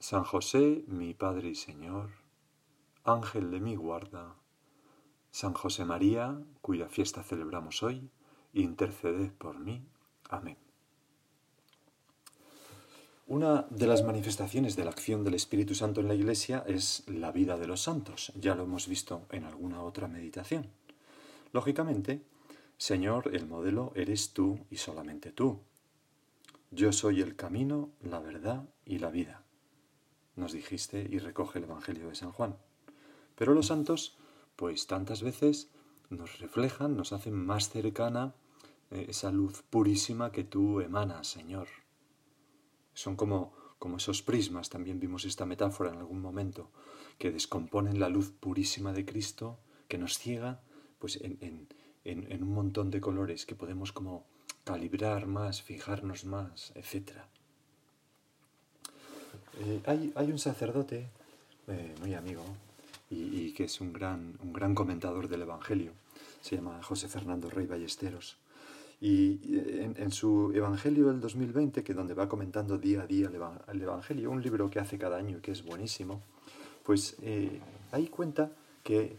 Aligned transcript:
San 0.00 0.22
José, 0.22 0.84
mi 0.86 1.12
Padre 1.12 1.48
y 1.48 1.54
Señor, 1.56 2.10
Ángel 3.02 3.50
de 3.50 3.58
mi 3.58 3.74
guarda, 3.74 4.36
San 5.32 5.54
José 5.54 5.84
María, 5.84 6.40
cuya 6.60 6.88
fiesta 6.88 7.24
celebramos 7.24 7.82
hoy, 7.82 8.08
interceded 8.52 9.32
por 9.32 9.58
mí. 9.58 9.84
Amén. 10.30 10.56
Una 13.26 13.66
de 13.70 13.86
las 13.86 14.04
manifestaciones 14.04 14.76
de 14.76 14.84
la 14.84 14.90
acción 14.90 15.24
del 15.24 15.34
Espíritu 15.34 15.74
Santo 15.74 16.00
en 16.00 16.08
la 16.08 16.14
Iglesia 16.14 16.64
es 16.66 17.02
la 17.08 17.32
vida 17.32 17.58
de 17.58 17.66
los 17.66 17.82
santos. 17.82 18.32
Ya 18.36 18.54
lo 18.54 18.62
hemos 18.62 18.86
visto 18.86 19.26
en 19.30 19.44
alguna 19.44 19.82
otra 19.82 20.06
meditación. 20.06 20.70
Lógicamente, 21.52 22.22
Señor, 22.78 23.34
el 23.34 23.46
modelo 23.46 23.92
eres 23.96 24.32
tú 24.32 24.60
y 24.70 24.76
solamente 24.76 25.32
tú. 25.32 25.60
Yo 26.70 26.92
soy 26.92 27.20
el 27.20 27.34
camino, 27.34 27.90
la 28.00 28.20
verdad 28.20 28.68
y 28.86 28.98
la 28.98 29.10
vida, 29.10 29.42
nos 30.38 30.52
dijiste 30.52 31.06
y 31.10 31.18
recoge 31.18 31.58
el 31.58 31.64
Evangelio 31.64 32.08
de 32.08 32.14
San 32.14 32.32
Juan. 32.32 32.56
Pero 33.34 33.54
los 33.54 33.66
santos, 33.66 34.16
pues 34.56 34.86
tantas 34.86 35.22
veces 35.22 35.70
nos 36.10 36.38
reflejan, 36.38 36.96
nos 36.96 37.12
hacen 37.12 37.34
más 37.34 37.68
cercana 37.70 38.34
eh, 38.90 39.06
esa 39.08 39.30
luz 39.30 39.62
purísima 39.68 40.32
que 40.32 40.44
tú 40.44 40.80
emanas, 40.80 41.26
Señor. 41.26 41.68
Son 42.94 43.16
como, 43.16 43.52
como 43.78 43.98
esos 43.98 44.22
prismas, 44.22 44.70
también 44.70 44.98
vimos 44.98 45.24
esta 45.24 45.46
metáfora 45.46 45.90
en 45.90 45.98
algún 45.98 46.20
momento, 46.20 46.70
que 47.18 47.30
descomponen 47.30 48.00
la 48.00 48.08
luz 48.08 48.32
purísima 48.32 48.92
de 48.92 49.04
Cristo, 49.04 49.58
que 49.88 49.98
nos 49.98 50.18
ciega 50.18 50.60
pues 50.98 51.18
en, 51.22 51.68
en, 52.04 52.42
un 52.42 52.52
montón 52.52 52.90
de 52.90 53.00
colores 53.00 53.46
que 53.46 53.54
podemos 53.54 53.92
como 53.92 54.26
calibrar 54.64 55.26
más, 55.26 55.62
fijarnos 55.62 56.24
más, 56.24 56.72
etc. 56.74 57.12
Eh, 59.60 59.80
hay, 60.14 60.30
un 60.30 60.38
sacerdote 60.38 61.06
eh, 61.66 61.94
muy 62.00 62.14
amigo 62.14 62.42
y, 63.10 63.52
que 63.52 63.64
es 63.64 63.80
un 63.80 63.92
gran, 63.92 64.38
un 64.42 64.52
gran 64.52 64.74
comentador 64.74 65.28
del 65.28 65.42
Evangelio, 65.42 65.92
se 66.40 66.56
llama 66.56 66.82
José 66.82 67.08
Fernando 67.08 67.50
Rey 67.50 67.66
Ballesteros. 67.66 68.36
Y 69.00 69.40
eh, 69.56 69.92
en, 69.96 70.10
su 70.10 70.52
Evangelio 70.54 71.08
del 71.08 71.20
2020, 71.20 71.82
que 71.82 71.94
donde 71.94 72.14
va 72.14 72.28
comentando 72.28 72.78
día 72.78 73.02
a 73.02 73.06
día 73.06 73.28
el, 73.28 73.82
Evangelio, 73.82 74.30
un 74.30 74.42
libro 74.42 74.70
que 74.70 74.80
hace 74.80 74.98
cada 74.98 75.16
año 75.16 75.38
y 75.38 75.40
que 75.40 75.52
es 75.52 75.64
buenísimo, 75.64 76.20
pues 76.84 77.16
ahí 77.92 78.08
cuenta 78.08 78.50
que 78.82 79.16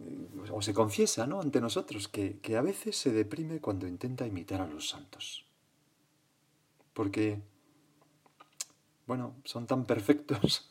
eh, 0.00 0.50
o 0.52 0.62
se 0.62 0.72
confiesa 0.72 1.26
¿no? 1.26 1.40
ante 1.40 1.60
nosotros 1.60 2.08
que, 2.08 2.38
a 2.56 2.62
veces 2.62 2.96
se 2.96 3.10
deprime 3.10 3.60
cuando 3.60 3.86
intenta 3.86 4.26
imitar 4.26 4.60
a 4.60 4.66
los 4.66 4.88
santos. 4.88 5.44
Porque, 6.94 7.40
bueno, 9.08 9.34
son 9.44 9.66
tan 9.66 9.86
perfectos, 9.86 10.70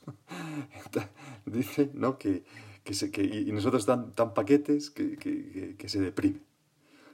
dice, 1.48 1.90
¿no? 1.96 2.20
Que, 2.20 2.44
se, 2.92 3.12
y 3.22 3.52
nosotros 3.52 3.88
tan, 3.88 4.14
tan 4.14 4.36
paquetes 4.36 4.92
que, 4.92 5.18
que 5.18 5.90
se 5.90 6.00
deprime. 6.00 6.44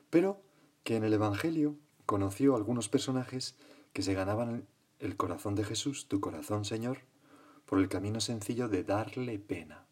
Pero 0.09 0.43
que 0.83 0.97
en 0.97 1.05
el 1.05 1.13
Evangelio 1.13 1.77
conoció 2.05 2.57
algunos 2.57 2.89
personajes 2.89 3.55
que 3.93 4.03
se 4.03 4.13
ganaban 4.13 4.67
el 4.99 5.15
corazón 5.15 5.55
de 5.55 5.63
Jesús, 5.63 6.09
tu 6.09 6.19
corazón, 6.19 6.65
Señor, 6.65 6.99
por 7.65 7.79
el 7.79 7.87
camino 7.87 8.19
sencillo 8.19 8.67
de 8.67 8.83
darle 8.83 9.39
pena. 9.39 9.87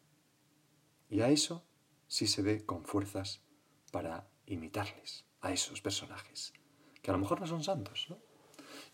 Y 1.08 1.22
a 1.22 1.30
eso 1.30 1.64
sí 2.08 2.26
se 2.26 2.42
ve 2.42 2.66
con 2.66 2.84
fuerzas 2.84 3.40
para 3.90 4.28
imitarles 4.44 5.24
a 5.40 5.50
esos 5.50 5.80
personajes, 5.80 6.52
que 7.00 7.10
a 7.10 7.14
lo 7.14 7.18
mejor 7.18 7.40
no 7.40 7.46
son 7.46 7.64
santos, 7.64 8.06
¿no? 8.10 8.18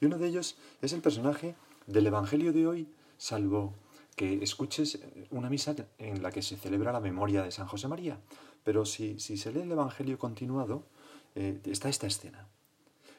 Y 0.01 0.07
uno 0.07 0.19
de 0.19 0.29
ellos 0.29 0.57
es 0.81 0.93
el 0.93 1.03
personaje 1.03 1.57
del 1.89 2.07
Evangelio 2.07 2.53
de 2.53 2.67
hoy, 2.67 2.89
salvo 3.17 3.75
que 4.15 4.43
escuches 4.43 5.01
una 5.31 5.49
misa 5.49 5.75
en 5.97 6.23
la 6.23 6.31
que 6.31 6.43
se 6.43 6.57
celebra 6.57 6.93
la 6.93 7.01
memoria 7.01 7.43
de 7.43 7.51
San 7.51 7.67
José 7.67 7.89
María. 7.89 8.21
Pero 8.63 8.85
si, 8.85 9.19
si 9.19 9.37
se 9.37 9.53
lee 9.53 9.63
el 9.63 9.73
Evangelio 9.73 10.19
continuado, 10.19 10.87
eh, 11.35 11.61
está 11.65 11.89
esta 11.89 12.07
escena. 12.07 12.47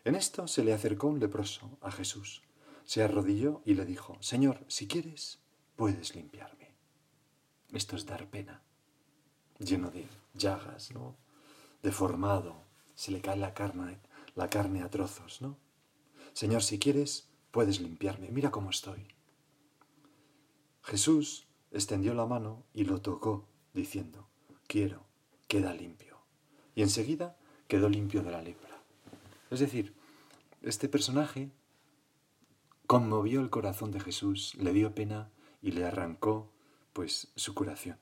En 0.06 0.16
esto 0.16 0.48
se 0.48 0.64
le 0.64 0.74
acercó 0.74 1.08
un 1.08 1.20
leproso 1.20 1.78
a 1.82 1.92
Jesús, 1.92 2.44
se 2.86 3.04
arrodilló 3.04 3.62
y 3.66 3.74
le 3.74 3.86
dijo, 3.86 4.18
Señor, 4.22 4.64
si 4.68 4.88
quieres, 4.88 5.40
puedes 5.76 6.16
limpiarme. 6.16 6.74
Esto 7.74 7.96
es 7.96 8.06
dar 8.06 8.28
pena 8.28 8.62
lleno 9.60 9.92
de 9.92 10.08
llagas, 10.34 10.92
¿no? 10.92 11.16
Deformado, 11.84 12.64
se 12.96 13.12
le 13.12 13.22
cae 13.22 13.38
la 13.38 13.54
carne, 13.54 14.00
la 14.36 14.50
carne 14.50 14.82
a 14.84 14.90
trozos, 14.90 15.42
¿no? 15.42 15.58
Señor, 16.34 16.64
si 16.64 16.80
quieres, 16.80 17.29
puedes 17.52 17.80
limpiarme, 17.80 18.30
mira 18.30 18.52
cómo 18.52 18.70
estoy. 18.70 19.08
Jesús 20.84 21.48
extendió 21.72 22.14
la 22.14 22.26
mano 22.26 22.64
y 22.74 22.84
lo 22.84 23.02
tocó, 23.02 23.48
diciendo, 23.74 24.28
quiero, 24.68 25.04
queda 25.48 25.74
limpio. 25.74 26.18
Y 26.76 26.82
enseguida 26.82 27.38
quedó 27.68 27.90
limpio 27.90 28.24
de 28.24 28.32
la 28.32 28.42
lepra. 28.42 28.82
Es 29.52 29.60
decir, 29.60 29.94
este 30.62 30.90
personaje 30.90 31.52
conmovió 32.88 33.42
el 33.42 33.50
corazón 33.50 33.92
de 33.92 34.00
Jesús, 34.00 34.56
le 34.56 34.74
dio 34.74 34.96
pena 34.96 35.30
y 35.62 35.72
le 35.72 35.86
arrancó, 35.86 36.52
pues, 36.94 37.28
su 37.36 37.54
curación. 37.54 37.98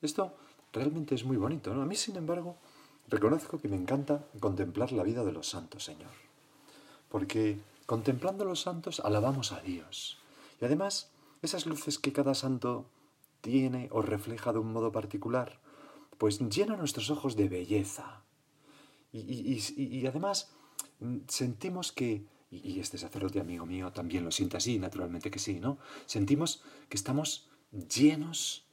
Esto 0.00 0.36
realmente 0.72 1.14
es 1.14 1.24
muy 1.24 1.36
bonito, 1.36 1.74
¿no? 1.74 1.82
A 1.82 1.86
mí, 1.86 1.96
sin 1.96 2.16
embargo, 2.16 2.56
reconozco 3.08 3.60
que 3.60 3.68
me 3.68 3.76
encanta 3.76 4.24
contemplar 4.38 4.92
la 4.92 5.02
vida 5.02 5.24
de 5.24 5.32
los 5.32 5.48
santos, 5.48 5.84
Señor. 5.84 6.12
Porque 7.08 7.58
contemplando 7.88 8.44
los 8.44 8.60
santos 8.60 9.00
alabamos 9.00 9.50
a 9.50 9.60
Dios. 9.60 10.18
Y 10.60 10.64
además, 10.64 11.10
esas 11.42 11.66
luces 11.66 11.98
que 11.98 12.12
cada 12.12 12.34
santo 12.34 12.86
tiene 13.40 13.88
o 13.90 14.02
refleja 14.02 14.52
de 14.52 14.60
un 14.60 14.72
modo 14.72 14.92
particular, 14.92 15.58
pues 16.18 16.38
llenan 16.38 16.78
nuestros 16.78 17.10
ojos 17.10 17.34
de 17.34 17.48
belleza. 17.48 18.22
Y, 19.12 20.06
además 20.06 20.52
sentimos 21.26 21.90
que, 21.90 22.26
y 22.50 22.78
este 22.78 22.98
sacerdote 22.98 23.40
amigo 23.40 23.66
mío 23.66 23.90
también 23.90 24.24
lo 24.24 24.30
siente 24.30 24.58
así, 24.58 24.78
naturalmente 24.78 25.30
que 25.30 25.38
sí, 25.38 25.58
¿no? 25.58 25.78
Sentimos 26.06 26.62
que 26.88 26.96
estamos 26.96 27.48
llenos 27.72 28.68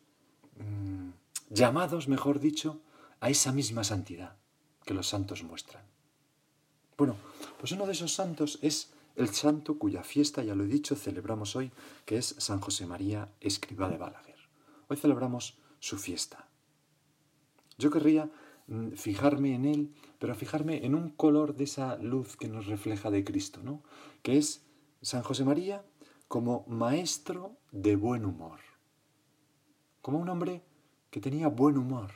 Mm, 0.55 1.11
llamados, 1.49 2.07
mejor 2.07 2.39
dicho, 2.39 2.81
a 3.19 3.29
esa 3.29 3.51
misma 3.51 3.83
santidad 3.83 4.37
que 4.85 4.93
los 4.93 5.07
santos 5.07 5.43
muestran. 5.43 5.83
Bueno, 6.97 7.17
pues 7.59 7.71
uno 7.71 7.85
de 7.85 7.91
esos 7.91 8.13
santos 8.13 8.59
es 8.61 8.93
el 9.15 9.29
santo 9.29 9.77
cuya 9.77 10.03
fiesta, 10.03 10.43
ya 10.43 10.55
lo 10.55 10.63
he 10.63 10.67
dicho, 10.67 10.95
celebramos 10.95 11.55
hoy, 11.55 11.71
que 12.05 12.17
es 12.17 12.35
San 12.37 12.59
José 12.59 12.85
María 12.85 13.29
Escriba 13.41 13.89
de 13.89 13.97
Balaguer. 13.97 14.35
Hoy 14.87 14.97
celebramos 14.97 15.57
su 15.79 15.97
fiesta. 15.97 16.47
Yo 17.77 17.91
querría 17.91 18.29
mm, 18.67 18.91
fijarme 18.91 19.55
en 19.55 19.65
él, 19.65 19.93
pero 20.19 20.35
fijarme 20.35 20.85
en 20.85 20.95
un 20.95 21.09
color 21.09 21.55
de 21.55 21.65
esa 21.65 21.97
luz 21.97 22.37
que 22.37 22.47
nos 22.47 22.67
refleja 22.67 23.11
de 23.11 23.23
Cristo, 23.23 23.61
¿no? 23.63 23.83
Que 24.21 24.37
es 24.37 24.65
San 25.01 25.23
José 25.23 25.43
María 25.43 25.85
como 26.27 26.65
maestro 26.67 27.57
de 27.71 27.95
buen 27.95 28.25
humor 28.25 28.59
como 30.05 30.19
un 30.19 30.29
hombre 30.29 30.61
que 31.09 31.19
tenía 31.19 31.47
buen 31.47 31.79
humor. 31.79 32.11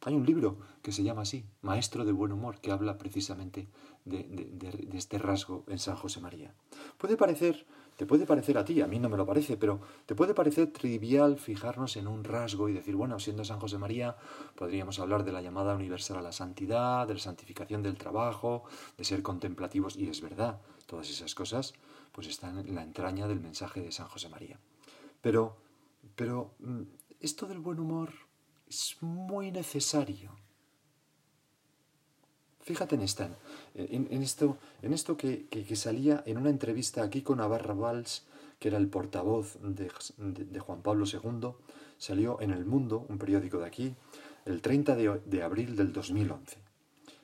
Hay 0.00 0.14
un 0.14 0.26
libro 0.26 0.58
que 0.82 0.90
se 0.90 1.04
llama 1.04 1.22
así, 1.22 1.46
Maestro 1.62 2.04
de 2.04 2.10
Buen 2.10 2.32
Humor, 2.32 2.60
que 2.60 2.72
habla 2.72 2.98
precisamente 2.98 3.68
de, 4.04 4.88
este 4.94 5.18
rasgo 5.18 5.64
en 5.68 5.78
San 5.78 5.96
José 5.96 6.20
María. 6.20 6.54
Puede 6.98 7.16
parecer 7.16 7.66
te 7.96 8.06
puede 8.06 8.24
parecer 8.24 8.56
a 8.56 8.64
ti, 8.64 8.80
a 8.80 8.86
mí 8.86 8.98
no 8.98 9.10
me 9.10 9.18
lo 9.18 9.26
parece, 9.26 9.58
pero 9.58 9.78
te 10.06 10.14
puede 10.14 10.32
parecer 10.32 10.72
trivial 10.72 11.36
fijarnos 11.36 11.98
en 11.98 12.08
un 12.08 12.24
rasgo 12.24 12.70
y 12.70 12.72
decir, 12.72 12.96
bueno, 12.96 13.18
siendo 13.18 13.44
San 13.44 13.60
José 13.60 13.76
María, 13.76 14.16
podríamos 14.54 14.98
hablar 15.00 15.22
de 15.22 15.32
la 15.32 15.42
llamada 15.42 15.74
universal 15.74 16.16
a 16.16 16.22
la 16.22 16.32
santidad, 16.32 17.06
de 17.06 17.12
la 17.12 17.20
santificación 17.20 17.82
del 17.82 17.98
trabajo, 17.98 18.64
de 18.96 19.04
ser 19.04 19.22
contemplativos, 19.22 19.96
y 19.96 20.08
es 20.08 20.22
verdad, 20.22 20.62
todas 20.86 21.10
esas 21.10 21.34
cosas 21.34 21.74
pues 22.12 22.26
están 22.26 22.58
en 22.58 22.74
la 22.74 22.84
entraña 22.84 23.28
del 23.28 23.40
mensaje 23.40 23.82
de 23.82 23.92
San 23.92 24.08
José 24.08 24.30
María. 24.30 24.58
Pero, 25.20 25.58
pero 26.16 26.54
mm, 26.60 26.82
esto 27.20 27.46
del 27.46 27.58
buen 27.58 27.80
humor 27.80 28.14
es 28.66 28.96
muy 29.02 29.50
necesario. 29.50 30.30
Fíjate 32.62 32.94
en, 32.94 33.02
esta, 33.02 33.30
en, 33.74 34.22
esto, 34.22 34.58
en 34.82 34.92
esto 34.92 35.16
que, 35.16 35.46
salía 35.74 36.22
en 36.26 36.36
una 36.38 36.50
entrevista 36.50 37.02
aquí 37.02 37.22
con 37.22 37.38
Navarra 37.38 37.74
Valls, 37.74 38.26
que 38.58 38.68
era 38.68 38.76
el 38.76 38.88
portavoz 38.88 39.56
de, 39.62 39.88
Juan 40.60 40.82
Pablo 40.82 41.06
II, 41.06 41.52
salió 41.96 42.40
en 42.40 42.50
El 42.50 42.66
Mundo, 42.66 43.06
un 43.08 43.18
periódico 43.18 43.58
de 43.58 43.66
aquí, 43.66 43.94
el 44.44 44.60
30 44.60 44.94
de, 44.94 45.20
de 45.24 45.42
abril 45.42 45.74
del 45.74 45.92
2011. 45.92 46.58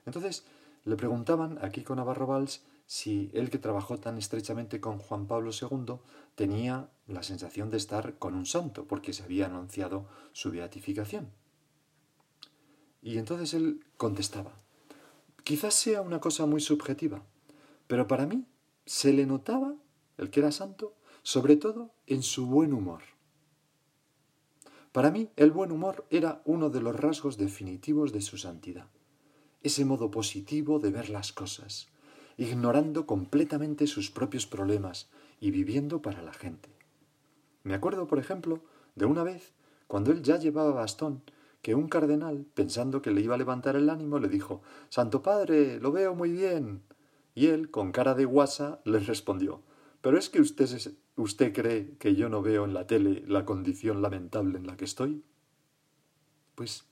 Entonces, 0.06 0.44
le 0.84 0.96
preguntaban 0.96 1.58
aquí 1.62 1.82
con 1.82 1.96
Navarro 1.96 2.26
Valls 2.26 2.62
si 2.86 3.30
él 3.34 3.50
que 3.50 3.58
trabajó 3.58 3.98
tan 3.98 4.16
estrechamente 4.16 4.80
con 4.80 4.98
Juan 4.98 5.26
Pablo 5.26 5.50
II 5.50 5.96
tenía 6.34 6.88
la 7.08 7.22
sensación 7.22 7.70
de 7.70 7.76
estar 7.76 8.14
con 8.18 8.34
un 8.34 8.46
santo, 8.46 8.86
porque 8.86 9.12
se 9.12 9.24
había 9.24 9.46
anunciado 9.46 10.06
su 10.32 10.50
beatificación. 10.50 11.30
Y 13.02 13.18
entonces 13.18 13.54
él 13.54 13.84
contestaba, 13.96 14.52
quizás 15.46 15.74
sea 15.74 16.00
una 16.00 16.18
cosa 16.18 16.44
muy 16.44 16.60
subjetiva, 16.60 17.22
pero 17.86 18.08
para 18.08 18.26
mí 18.26 18.48
se 18.84 19.12
le 19.12 19.26
notaba, 19.26 19.76
el 20.18 20.28
que 20.28 20.40
era 20.40 20.50
santo, 20.50 20.96
sobre 21.22 21.54
todo 21.54 21.92
en 22.08 22.24
su 22.24 22.46
buen 22.46 22.72
humor. 22.72 23.02
Para 24.90 25.12
mí 25.12 25.30
el 25.36 25.52
buen 25.52 25.70
humor 25.70 26.04
era 26.10 26.42
uno 26.46 26.68
de 26.68 26.80
los 26.80 26.96
rasgos 26.96 27.36
definitivos 27.36 28.12
de 28.12 28.22
su 28.22 28.38
santidad, 28.38 28.88
ese 29.62 29.84
modo 29.84 30.10
positivo 30.10 30.80
de 30.80 30.90
ver 30.90 31.10
las 31.10 31.32
cosas, 31.32 31.90
ignorando 32.36 33.06
completamente 33.06 33.86
sus 33.86 34.10
propios 34.10 34.48
problemas 34.48 35.08
y 35.38 35.52
viviendo 35.52 36.02
para 36.02 36.22
la 36.22 36.32
gente. 36.32 36.70
Me 37.62 37.74
acuerdo, 37.74 38.08
por 38.08 38.18
ejemplo, 38.18 38.64
de 38.96 39.04
una 39.04 39.22
vez, 39.22 39.52
cuando 39.86 40.10
él 40.10 40.24
ya 40.24 40.38
llevaba 40.38 40.72
bastón, 40.72 41.22
que 41.66 41.74
un 41.74 41.88
cardenal, 41.88 42.46
pensando 42.54 43.02
que 43.02 43.10
le 43.10 43.22
iba 43.22 43.34
a 43.34 43.38
levantar 43.38 43.74
el 43.74 43.90
ánimo, 43.90 44.20
le 44.20 44.28
dijo 44.28 44.62
Santo 44.88 45.20
Padre, 45.20 45.80
lo 45.80 45.90
veo 45.90 46.14
muy 46.14 46.30
bien. 46.30 46.84
Y 47.34 47.48
él, 47.48 47.72
con 47.72 47.90
cara 47.90 48.14
de 48.14 48.24
guasa, 48.24 48.78
le 48.84 49.00
respondió 49.00 49.62
¿Pero 50.00 50.16
es 50.16 50.30
que 50.30 50.40
usted, 50.40 50.94
usted 51.16 51.52
cree 51.52 51.96
que 51.98 52.14
yo 52.14 52.28
no 52.28 52.40
veo 52.40 52.66
en 52.66 52.72
la 52.72 52.86
tele 52.86 53.24
la 53.26 53.44
condición 53.44 54.00
lamentable 54.00 54.58
en 54.58 54.68
la 54.68 54.76
que 54.76 54.84
estoy? 54.84 55.24
Pues, 56.54 56.84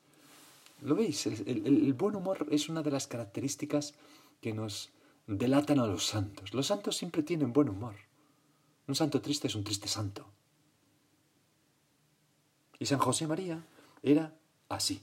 ¿lo 0.83 0.97
veis? 0.97 1.25
el 1.27 1.95
buen 1.95 2.17
humor 2.17 2.45
es 2.51 2.69
una 2.69 2.83
de 2.83 2.91
las 2.91 3.07
características 3.07 3.95
que 4.41 4.55
nos 4.55 4.91
delatan 5.29 5.79
a 5.79 5.87
los 5.87 6.05
santos. 6.05 6.53
Los 6.53 6.67
santos 6.67 6.97
siempre 6.97 7.23
tienen 7.23 7.53
buen 7.53 7.69
humor. 7.69 7.95
Un 8.89 8.97
santo 8.97 9.21
triste 9.21 9.47
es 9.47 9.55
un 9.55 9.63
triste 9.63 9.87
santo. 9.87 10.27
Y 12.81 12.87
San 12.87 12.99
José 12.99 13.29
María 13.29 13.65
era 14.03 14.35
así. 14.75 15.03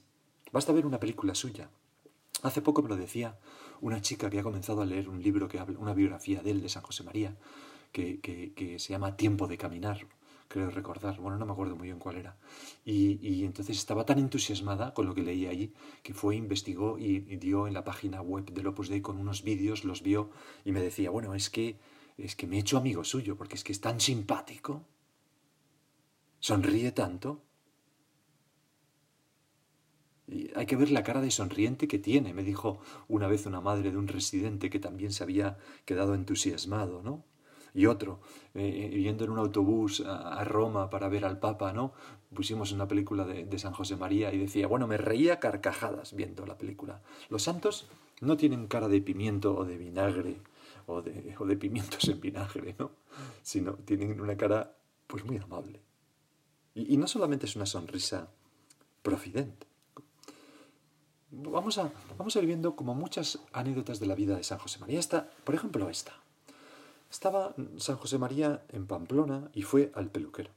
Basta 0.51 0.73
ver 0.73 0.85
una 0.85 0.99
película 0.99 1.35
suya. 1.35 1.69
Hace 2.43 2.61
poco 2.61 2.81
me 2.81 2.89
lo 2.89 2.97
decía 2.97 3.39
una 3.81 4.01
chica 4.01 4.29
que 4.29 4.39
ha 4.39 4.43
comenzado 4.43 4.81
a 4.81 4.85
leer 4.85 5.09
un 5.09 5.21
libro 5.21 5.47
que 5.47 5.59
habla, 5.59 5.79
una 5.79 5.93
biografía 5.93 6.41
de 6.41 6.51
él, 6.51 6.61
de 6.61 6.69
San 6.69 6.83
José 6.83 7.03
María, 7.03 7.37
que, 7.91 8.19
que 8.19 8.79
se 8.79 8.93
llama 8.93 9.15
Tiempo 9.15 9.47
de 9.47 9.57
Caminar 9.57 10.07
creo 10.51 10.69
recordar, 10.69 11.19
bueno, 11.19 11.37
no 11.37 11.45
me 11.45 11.53
acuerdo 11.53 11.75
muy 11.75 11.87
bien 11.87 11.97
cuál 11.97 12.17
era. 12.17 12.35
Y, 12.85 13.43
entonces 13.45 13.77
estaba 13.77 14.05
tan 14.05 14.19
entusiasmada 14.19 14.93
con 14.93 15.05
lo 15.05 15.15
que 15.15 15.23
leía 15.23 15.49
allí 15.49 15.73
que 16.03 16.13
fue, 16.13 16.35
investigó 16.35 16.99
y, 16.99 17.19
dio 17.37 17.67
en 17.67 17.73
la 17.73 17.83
página 17.83 18.21
web 18.21 18.51
del 18.51 18.67
Opus 18.67 18.89
Dei 18.89 19.01
con 19.01 19.17
unos 19.17 19.43
vídeos, 19.43 19.83
los 19.85 20.03
vio 20.03 20.29
y 20.65 20.71
me 20.71 20.81
decía, 20.81 21.09
bueno, 21.09 21.33
es 21.33 21.49
que, 21.49 21.79
es 22.17 22.35
que 22.35 22.47
me 22.47 22.57
he 22.57 22.59
hecho 22.59 22.77
amigo 22.77 23.03
suyo 23.03 23.35
porque 23.37 23.55
es 23.55 23.63
que 23.63 23.71
es 23.71 23.81
tan 23.81 23.99
simpático, 23.99 24.85
sonríe 26.39 26.91
tanto. 26.91 27.41
Hay 30.55 30.65
que 30.65 30.75
ver 30.75 30.91
la 30.91 31.03
cara 31.03 31.21
de 31.21 31.31
sonriente 31.31 31.87
que 31.87 31.99
tiene, 31.99 32.33
me 32.33 32.43
dijo 32.43 32.79
una 33.07 33.27
vez 33.27 33.45
una 33.45 33.61
madre 33.61 33.91
de 33.91 33.97
un 33.97 34.07
residente 34.07 34.69
que 34.69 34.79
también 34.79 35.11
se 35.11 35.23
había 35.23 35.57
quedado 35.85 36.15
entusiasmado, 36.15 37.01
¿no? 37.03 37.23
y 37.73 37.85
otro, 37.85 38.19
eh, 38.53 38.89
eh, 38.93 39.01
yendo 39.01 39.23
en 39.23 39.31
un 39.31 39.39
autobús 39.39 40.03
a, 40.05 40.43
Roma 40.43 40.89
para 40.89 41.07
ver 41.07 41.25
al 41.25 41.39
Papa, 41.39 41.73
¿no? 41.73 41.93
Pusimos 42.33 42.71
una 42.71 42.87
película 42.87 43.25
de, 43.25 43.59
San 43.59 43.73
José 43.73 43.95
María 43.95 44.33
y 44.33 44.37
decía, 44.37 44.67
bueno, 44.67 44.87
me 44.87 44.97
reía 44.97 45.39
carcajadas 45.39 46.13
viendo 46.13 46.45
la 46.45 46.57
película. 46.57 47.01
Los 47.29 47.43
santos 47.43 47.87
no 48.19 48.37
tienen 48.37 48.67
cara 48.67 48.87
de 48.87 49.01
pimiento 49.01 49.55
o 49.55 49.65
de 49.65 49.77
vinagre 49.77 50.37
o 50.85 51.01
de, 51.01 51.35
o 51.39 51.45
de 51.45 51.57
pimientos 51.57 52.07
en 52.09 52.19
vinagre, 52.19 52.75
¿no? 52.77 52.91
Sino 53.41 53.73
tienen 53.73 54.19
una 54.19 54.35
cara 54.35 54.75
pues 55.07 55.25
muy 55.25 55.37
amable. 55.37 55.81
Y, 56.73 56.93
y 56.93 56.97
no 56.97 57.07
solamente 57.07 57.45
es 57.45 57.55
una 57.55 57.65
sonrisa 57.65 58.29
profidente. 59.01 59.70
Vamos 61.33 61.77
a, 61.77 61.89
vamos 62.17 62.35
a 62.35 62.39
ir 62.39 62.45
viendo 62.45 62.75
como 62.75 62.93
muchas 62.93 63.39
anécdotas 63.53 64.01
de 64.01 64.05
la 64.05 64.15
vida 64.15 64.35
de 64.35 64.43
San 64.43 64.59
José 64.59 64.79
María. 64.79 64.99
Esta, 64.99 65.29
por 65.45 65.55
ejemplo, 65.55 65.89
esta. 65.89 66.11
Estaba 67.09 67.55
San 67.77 67.95
José 67.95 68.17
María 68.17 68.65
en 68.67 68.85
Pamplona 68.85 69.49
y 69.53 69.61
fue 69.61 69.93
al 69.95 70.09
peluquero. 70.09 70.49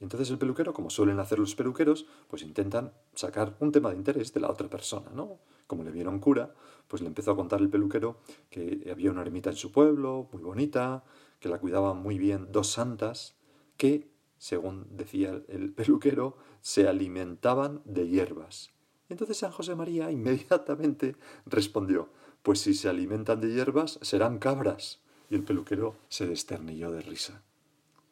entonces 0.00 0.28
el 0.30 0.38
peluquero, 0.38 0.74
como 0.74 0.90
suelen 0.90 1.20
hacer 1.20 1.38
los 1.38 1.54
peluqueros, 1.54 2.06
pues 2.26 2.42
intentan 2.42 2.92
sacar 3.14 3.56
un 3.60 3.70
tema 3.70 3.90
de 3.90 3.96
interés 3.96 4.34
de 4.34 4.40
la 4.40 4.50
otra 4.50 4.68
persona, 4.68 5.10
¿no? 5.14 5.38
Como 5.68 5.84
le 5.84 5.92
vieron 5.92 6.18
cura, 6.18 6.52
pues 6.88 7.00
le 7.00 7.06
empezó 7.06 7.30
a 7.30 7.36
contar 7.36 7.60
el 7.60 7.70
peluquero 7.70 8.18
que 8.50 8.88
había 8.90 9.12
una 9.12 9.22
ermita 9.22 9.50
en 9.50 9.56
su 9.56 9.70
pueblo, 9.70 10.28
muy 10.32 10.42
bonita, 10.42 11.04
que 11.38 11.48
la 11.48 11.60
cuidaban 11.60 12.02
muy 12.02 12.18
bien 12.18 12.48
dos 12.50 12.72
santas, 12.72 13.36
que, 13.76 14.10
según 14.38 14.88
decía 14.90 15.40
el 15.46 15.72
peluquero, 15.72 16.36
se 16.60 16.88
alimentaban 16.88 17.82
de 17.84 18.08
hierbas. 18.08 18.71
Entonces 19.12 19.38
San 19.38 19.52
José 19.52 19.74
María 19.74 20.10
inmediatamente 20.10 21.16
respondió, 21.46 22.08
pues 22.42 22.60
si 22.60 22.74
se 22.74 22.88
alimentan 22.88 23.40
de 23.40 23.52
hierbas 23.52 23.98
serán 24.02 24.38
cabras. 24.38 25.00
Y 25.30 25.34
el 25.34 25.44
peluquero 25.44 25.96
se 26.08 26.26
desternilló 26.26 26.90
de 26.90 27.00
risa. 27.00 27.42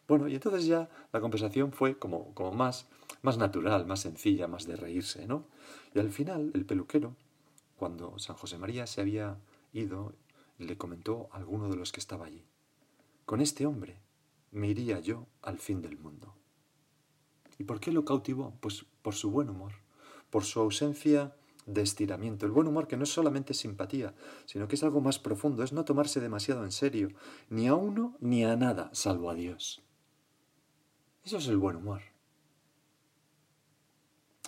Bueno, 0.09 0.27
y 0.27 0.35
entonces 0.35 0.65
ya 0.65 0.89
la 1.13 1.21
conversación 1.21 1.73
fue 1.73 1.99
como, 1.99 2.35
como 2.35 2.53
más, 2.53 2.89
más 3.23 3.37
natural, 3.37 3.87
más 3.87 4.01
sencilla, 4.01 4.49
más 4.49 4.67
de 4.67 4.77
reírse, 4.77 5.27
¿no? 5.27 5.45
Y 5.95 5.99
al 5.99 6.11
final 6.11 6.51
el 6.55 6.65
peluquero, 6.65 7.15
cuando 7.77 8.19
San 8.19 8.37
José 8.37 8.59
María 8.59 8.87
se 8.87 9.01
había 9.01 9.39
ido, 9.73 10.15
le 10.59 10.77
comentó 10.79 11.29
a 11.33 11.37
alguno 11.37 11.69
de 11.69 11.77
los 11.77 11.93
que 11.93 12.01
estaba 12.01 12.27
allí, 12.27 12.45
con 13.25 13.41
este 13.41 13.67
hombre 13.67 14.01
me 14.51 14.69
iría 14.69 14.99
yo 14.99 15.27
al 15.43 15.59
fin 15.59 15.81
del 15.81 15.97
mundo. 15.97 16.35
¿Y 17.59 17.65
por 17.65 17.79
qué 17.79 17.93
lo 17.93 18.05
cautivó? 18.05 18.55
Pues 18.61 18.85
por 19.03 19.15
su 19.15 19.31
buen 19.31 19.49
humor, 19.49 19.73
por 20.31 20.45
su 20.45 20.61
ausencia 20.61 21.35
de 21.67 21.83
estiramiento. 21.83 22.47
El 22.47 22.53
buen 22.53 22.67
humor 22.67 22.89
que 22.89 22.97
no 22.97 23.05
es 23.05 23.13
solamente 23.13 23.55
simpatía, 23.55 24.15
sino 24.47 24.69
que 24.69 24.77
es 24.77 24.83
algo 24.83 25.01
más 25.01 25.19
profundo, 25.19 25.63
es 25.63 25.73
no 25.73 25.85
tomarse 25.85 26.21
demasiado 26.21 26.65
en 26.65 26.73
serio, 26.73 27.11
ni 27.49 27.69
a 27.69 27.75
uno 27.75 28.17
ni 28.21 28.45
a 28.45 28.57
nada, 28.57 28.91
salvo 28.93 29.31
a 29.31 29.35
Dios. 29.35 29.83
Eso 31.25 31.39
es 31.39 31.49
el 31.49 31.59
buen 31.59 31.77
humor. 31.77 32.03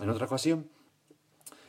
En 0.01 0.09
otra 0.09 0.27
ocasión, 0.27 0.69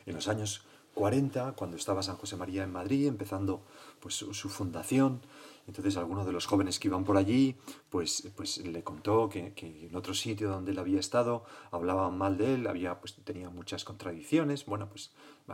en 0.06 0.14
los 0.14 0.28
años 0.28 0.62
40, 0.94 1.52
cuando 1.52 1.76
estaba 1.76 2.02
San 2.02 2.16
José 2.16 2.36
María 2.36 2.62
en 2.62 2.72
Madrid, 2.72 3.06
empezando 3.06 3.62
pues, 4.00 4.14
su 4.14 4.48
fundación, 4.48 5.20
entonces 5.66 5.96
alguno 5.96 6.24
de 6.24 6.32
los 6.32 6.46
jóvenes 6.46 6.78
que 6.78 6.88
iban 6.88 7.04
por 7.04 7.16
allí, 7.16 7.56
pues, 7.90 8.30
pues 8.36 8.58
le 8.58 8.82
contó 8.82 9.28
que, 9.28 9.54
en 9.56 9.96
otro 9.96 10.14
sitio 10.14 10.50
donde 10.50 10.72
él 10.72 10.78
había 10.78 11.00
estado 11.00 11.44
hablaban 11.70 12.18
mal 12.18 12.36
de 12.36 12.54
él, 12.54 12.66
había, 12.66 13.00
pues 13.00 13.14
tenía 13.24 13.48
muchas 13.48 13.84
contradicciones, 13.84 14.66
bueno, 14.66 14.88
pues 14.88 15.12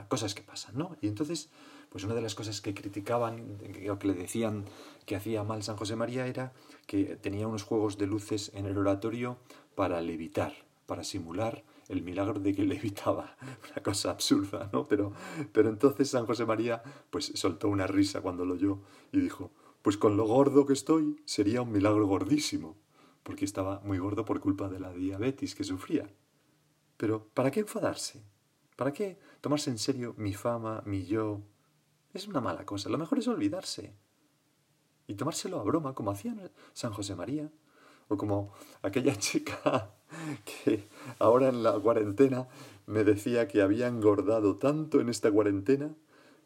cosas 0.08 0.34
que 0.34 0.42
pasan, 0.42 0.76
¿no? 0.76 0.96
Y 1.00 1.06
entonces, 1.06 1.48
pues 1.90 2.04
una 2.04 2.14
de 2.14 2.22
las 2.22 2.34
cosas 2.34 2.60
que 2.60 2.74
criticaban, 2.74 3.58
o 3.90 3.98
que 3.98 4.08
le 4.08 4.14
decían 4.14 4.64
que 5.06 5.16
hacía 5.16 5.44
mal 5.44 5.62
San 5.62 5.76
José 5.76 5.96
María 5.96 6.26
era 6.26 6.52
que 6.86 7.16
tenía 7.16 7.46
unos 7.46 7.62
juegos 7.62 7.96
de 7.98 8.06
luces 8.06 8.50
en 8.54 8.66
el 8.66 8.78
oratorio 8.78 9.38
para 9.74 10.00
levitar, 10.00 10.54
para 10.86 11.04
simular 11.04 11.62
el 11.90 12.02
milagro 12.02 12.38
de 12.38 12.54
que 12.54 12.62
levitaba, 12.62 13.36
una 13.72 13.82
cosa 13.82 14.10
absurda, 14.10 14.70
¿no? 14.72 14.86
Pero, 14.86 15.12
pero 15.52 15.68
entonces 15.68 16.08
San 16.08 16.24
José 16.24 16.46
María 16.46 16.82
pues 17.10 17.32
soltó 17.34 17.68
una 17.68 17.86
risa 17.86 18.20
cuando 18.20 18.44
lo 18.44 18.54
oyó 18.54 18.78
y 19.12 19.20
dijo, 19.20 19.50
pues 19.82 19.96
con 19.96 20.16
lo 20.16 20.24
gordo 20.24 20.66
que 20.66 20.72
estoy 20.72 21.20
sería 21.24 21.62
un 21.62 21.72
milagro 21.72 22.06
gordísimo, 22.06 22.76
porque 23.24 23.44
estaba 23.44 23.80
muy 23.80 23.98
gordo 23.98 24.24
por 24.24 24.40
culpa 24.40 24.68
de 24.68 24.78
la 24.78 24.92
diabetes 24.92 25.54
que 25.54 25.64
sufría. 25.64 26.08
Pero 26.96 27.26
¿para 27.34 27.50
qué 27.50 27.60
enfadarse? 27.60 28.22
¿Para 28.76 28.92
qué 28.92 29.18
tomarse 29.40 29.70
en 29.70 29.78
serio 29.78 30.14
mi 30.16 30.32
fama, 30.32 30.82
mi 30.86 31.04
yo? 31.04 31.42
Es 32.14 32.28
una 32.28 32.40
mala 32.40 32.64
cosa. 32.64 32.88
Lo 32.88 32.98
mejor 32.98 33.18
es 33.18 33.28
olvidarse. 33.28 33.94
y 35.06 35.14
tomárselo 35.14 35.58
a 35.58 35.64
broma, 35.64 35.92
como 35.92 36.12
hacía 36.12 36.36
San 36.72 36.92
José 36.92 37.16
María, 37.16 37.50
o 38.06 38.16
como 38.16 38.52
aquella 38.80 39.16
chica 39.18 39.92
que 40.64 40.88
ahora 41.18 41.48
en 41.48 41.62
la 41.62 41.72
cuarentena 41.78 42.48
me 42.86 43.04
decía 43.04 43.48
que 43.48 43.62
había 43.62 43.86
engordado 43.86 44.56
tanto 44.56 45.00
en 45.00 45.08
esta 45.08 45.30
cuarentena 45.30 45.94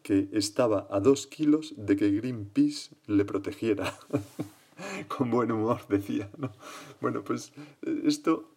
que 0.02 0.28
estaba 0.32 0.86
a 0.90 1.00
dos 1.00 1.26
kilos 1.26 1.74
de 1.76 1.96
que 1.96 2.10
Greenpeace 2.10 2.90
le 3.06 3.24
protegiera. 3.24 3.98
Con 5.08 5.30
buen 5.30 5.50
humor, 5.50 5.86
decía, 5.88 6.28
¿no? 6.36 6.52
Bueno, 7.00 7.22
pues 7.22 7.52
eh, 7.82 8.02
esto, 8.04 8.50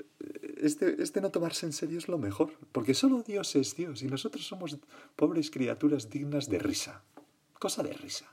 este, 0.58 1.02
este 1.02 1.22
no 1.22 1.32
tomarse 1.32 1.66
en 1.66 1.74
serio 1.74 2.00
es 2.00 2.08
lo 2.08 2.18
mejor, 2.18 2.52
porque 2.72 2.94
solo 2.94 3.22
Dios 3.22 3.56
es 3.56 3.76
Dios 3.76 4.02
y 4.02 4.08
nosotros 4.08 4.46
somos 4.46 4.78
pobres 5.16 5.52
criaturas 5.52 6.10
dignas 6.10 6.50
de 6.50 6.60
risa. 6.60 7.04
Cosa 7.60 7.84
de 7.84 7.94
risa. 7.94 8.26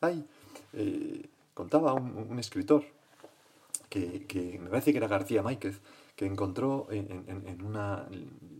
Ay, 0.00 0.24
eh, 0.72 1.28
contaba 1.54 1.94
un, 1.94 2.38
escritor 2.38 2.84
que, 3.88 4.58
me 4.60 4.68
parece 4.68 4.92
que 4.92 4.98
era 4.98 5.08
García 5.08 5.42
Máquez, 5.42 5.80
que 6.16 6.26
encontró 6.26 6.88
en, 6.90 7.62
una 7.64 8.08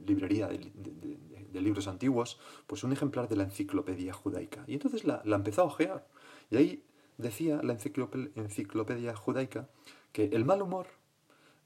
librería 0.07 0.49
de, 0.49 1.61
libros 1.61 1.89
antiguos 1.89 2.39
pues 2.69 2.85
un 2.85 2.93
ejemplar 2.93 3.29
de 3.29 3.37
la 3.37 3.43
enciclopedia 3.43 4.13
judaica. 4.13 4.63
Y 4.67 4.75
entonces 4.75 5.05
la, 5.05 5.23
la 5.25 5.37
empezó 5.37 5.63
a 5.63 5.65
ojear. 5.65 6.07
Y 6.51 6.57
ahí 6.57 6.85
decía 7.17 7.61
la 7.63 7.73
enciclopedia 7.73 9.17
judaica 9.17 9.69
que 10.13 10.27
el 10.27 10.45
mal 10.45 10.63
humor 10.63 10.87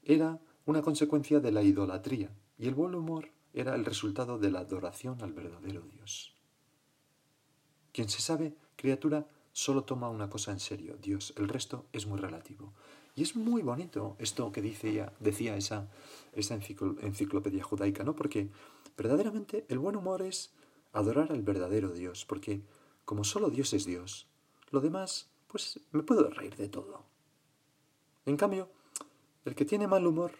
era 0.03 0.39
una 0.65 0.81
consecuencia 0.81 1.39
de 1.39 1.51
la 1.51 1.61
idolatría 1.61 2.31
y 2.57 2.67
el 2.67 2.75
buen 2.75 2.95
humor 2.95 3.29
era 3.53 3.75
el 3.75 3.85
resultado 3.85 4.39
de 4.39 4.51
la 4.51 4.59
adoración 4.59 5.21
al 5.21 5.33
verdadero 5.33 5.81
Dios. 5.81 6.33
Quien 7.91 8.09
se 8.09 8.21
sabe 8.21 8.55
criatura 8.75 9.27
solo 9.51 9.83
toma 9.83 10.09
una 10.09 10.29
cosa 10.29 10.51
en 10.51 10.59
serio, 10.59 10.97
Dios, 10.99 11.33
el 11.37 11.47
resto 11.47 11.85
es 11.93 12.07
muy 12.07 12.19
relativo. 12.19 12.73
Y 13.15 13.23
es 13.23 13.35
muy 13.35 13.61
bonito 13.61 14.15
esto 14.19 14.51
que 14.51 14.61
dice 14.61 15.05
decía 15.19 15.55
esa, 15.55 15.87
esa 16.33 16.55
enciclopedia 16.55 17.63
judaica, 17.63 18.03
¿no? 18.03 18.15
Porque 18.15 18.49
verdaderamente 18.97 19.65
el 19.69 19.79
buen 19.79 19.95
humor 19.95 20.23
es 20.23 20.51
adorar 20.93 21.31
al 21.31 21.41
verdadero 21.41 21.89
Dios, 21.89 22.25
porque 22.25 22.61
como 23.05 23.23
solo 23.23 23.49
Dios 23.49 23.73
es 23.73 23.85
Dios, 23.85 24.27
lo 24.71 24.79
demás, 24.79 25.29
pues 25.47 25.79
me 25.91 26.03
puedo 26.03 26.29
reír 26.29 26.55
de 26.55 26.69
todo. 26.69 27.03
En 28.25 28.37
cambio, 28.37 28.69
el 29.45 29.55
que 29.55 29.65
tiene 29.65 29.87
mal 29.87 30.07
humor 30.07 30.31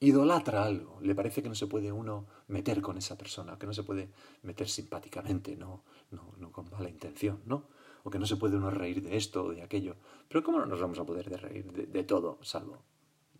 idolatra 0.00 0.64
algo, 0.64 0.98
le 1.00 1.14
parece 1.14 1.42
que 1.42 1.48
no 1.48 1.54
se 1.54 1.66
puede 1.66 1.90
uno 1.90 2.26
meter 2.48 2.82
con 2.82 2.98
esa 2.98 3.16
persona, 3.16 3.58
que 3.58 3.66
no 3.66 3.72
se 3.72 3.82
puede 3.82 4.10
meter 4.42 4.68
simpáticamente, 4.68 5.56
no, 5.56 5.84
no, 6.10 6.34
no 6.36 6.52
con 6.52 6.68
mala 6.70 6.90
intención, 6.90 7.40
¿no? 7.46 7.64
O 8.06 8.10
que 8.10 8.20
no 8.20 8.26
se 8.26 8.36
puede 8.36 8.56
uno 8.56 8.70
reír 8.70 9.02
de 9.02 9.16
esto 9.16 9.42
o 9.42 9.50
de 9.50 9.62
aquello. 9.62 9.96
Pero 10.28 10.44
¿cómo 10.44 10.60
no 10.60 10.66
nos 10.66 10.80
vamos 10.80 11.00
a 11.00 11.04
poder 11.04 11.26
reír 11.42 11.72
de, 11.72 12.04
todo, 12.04 12.38
salvo 12.40 12.84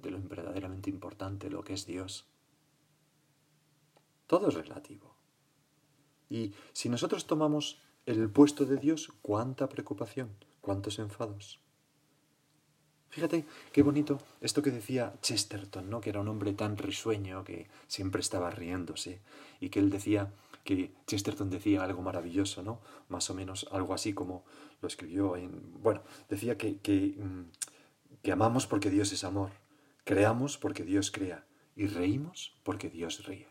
de 0.02 0.10
lo 0.10 0.18
verdaderamente 0.18 0.90
importante, 0.90 1.48
lo 1.48 1.62
que 1.62 1.74
es 1.74 1.86
Dios? 1.86 2.26
Todo 4.26 4.48
es 4.48 4.54
relativo. 4.54 5.14
Y 6.28 6.52
si 6.72 6.88
nosotros 6.88 7.28
tomamos 7.28 7.80
el 8.06 8.28
puesto 8.28 8.64
de 8.64 8.76
Dios, 8.76 9.12
cuánta 9.22 9.68
preocupación, 9.68 10.34
cuántos 10.60 10.98
enfados. 10.98 11.60
Fíjate 13.08 13.46
qué 13.70 13.84
bonito 13.84 14.18
esto 14.40 14.62
que 14.62 14.72
decía 14.72 15.14
Chesterton, 15.22 15.88
¿no? 15.88 16.00
que 16.00 16.10
era 16.10 16.20
un 16.20 16.28
hombre 16.28 16.54
tan 16.54 16.76
risueño 16.76 17.44
que 17.44 17.68
siempre 17.86 18.20
estaba 18.20 18.50
riéndose 18.50 19.20
y 19.60 19.68
que 19.68 19.78
él 19.78 19.90
decía 19.90 20.32
que 20.66 20.92
Chesterton 21.06 21.48
decía 21.48 21.82
algo 21.82 22.02
maravilloso, 22.02 22.62
¿no? 22.62 22.80
Más 23.08 23.30
o 23.30 23.34
menos 23.34 23.66
algo 23.70 23.94
así 23.94 24.12
como 24.12 24.44
lo 24.82 24.88
escribió 24.88 25.36
en... 25.36 25.80
Bueno, 25.80 26.02
decía 26.28 26.58
que, 26.58 26.78
mm, 27.16 28.20
que 28.22 28.32
amamos 28.32 28.66
porque 28.66 28.90
Dios 28.90 29.12
es 29.12 29.24
amor, 29.24 29.50
creamos 30.04 30.58
porque 30.58 30.82
Dios 30.84 31.10
crea 31.10 31.46
y 31.76 31.86
reímos 31.86 32.54
porque 32.64 32.90
Dios 32.90 33.24
ríe. 33.24 33.48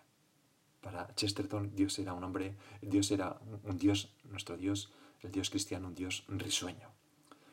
Para 0.81 1.15
Chesterton 1.15 1.73
Dios 1.73 1.97
era 1.97 2.13
un 2.13 2.23
hombre, 2.23 2.55
Dios 2.81 3.09
era 3.09 3.39
un 3.63 3.77
Dios, 3.77 4.13
nuestro 4.25 4.57
Dios, 4.57 4.91
el 5.21 5.31
Dios 5.31 5.49
cristiano, 5.49 5.87
un 5.87 5.95
Dios 5.95 6.25
risueño. 6.27 6.89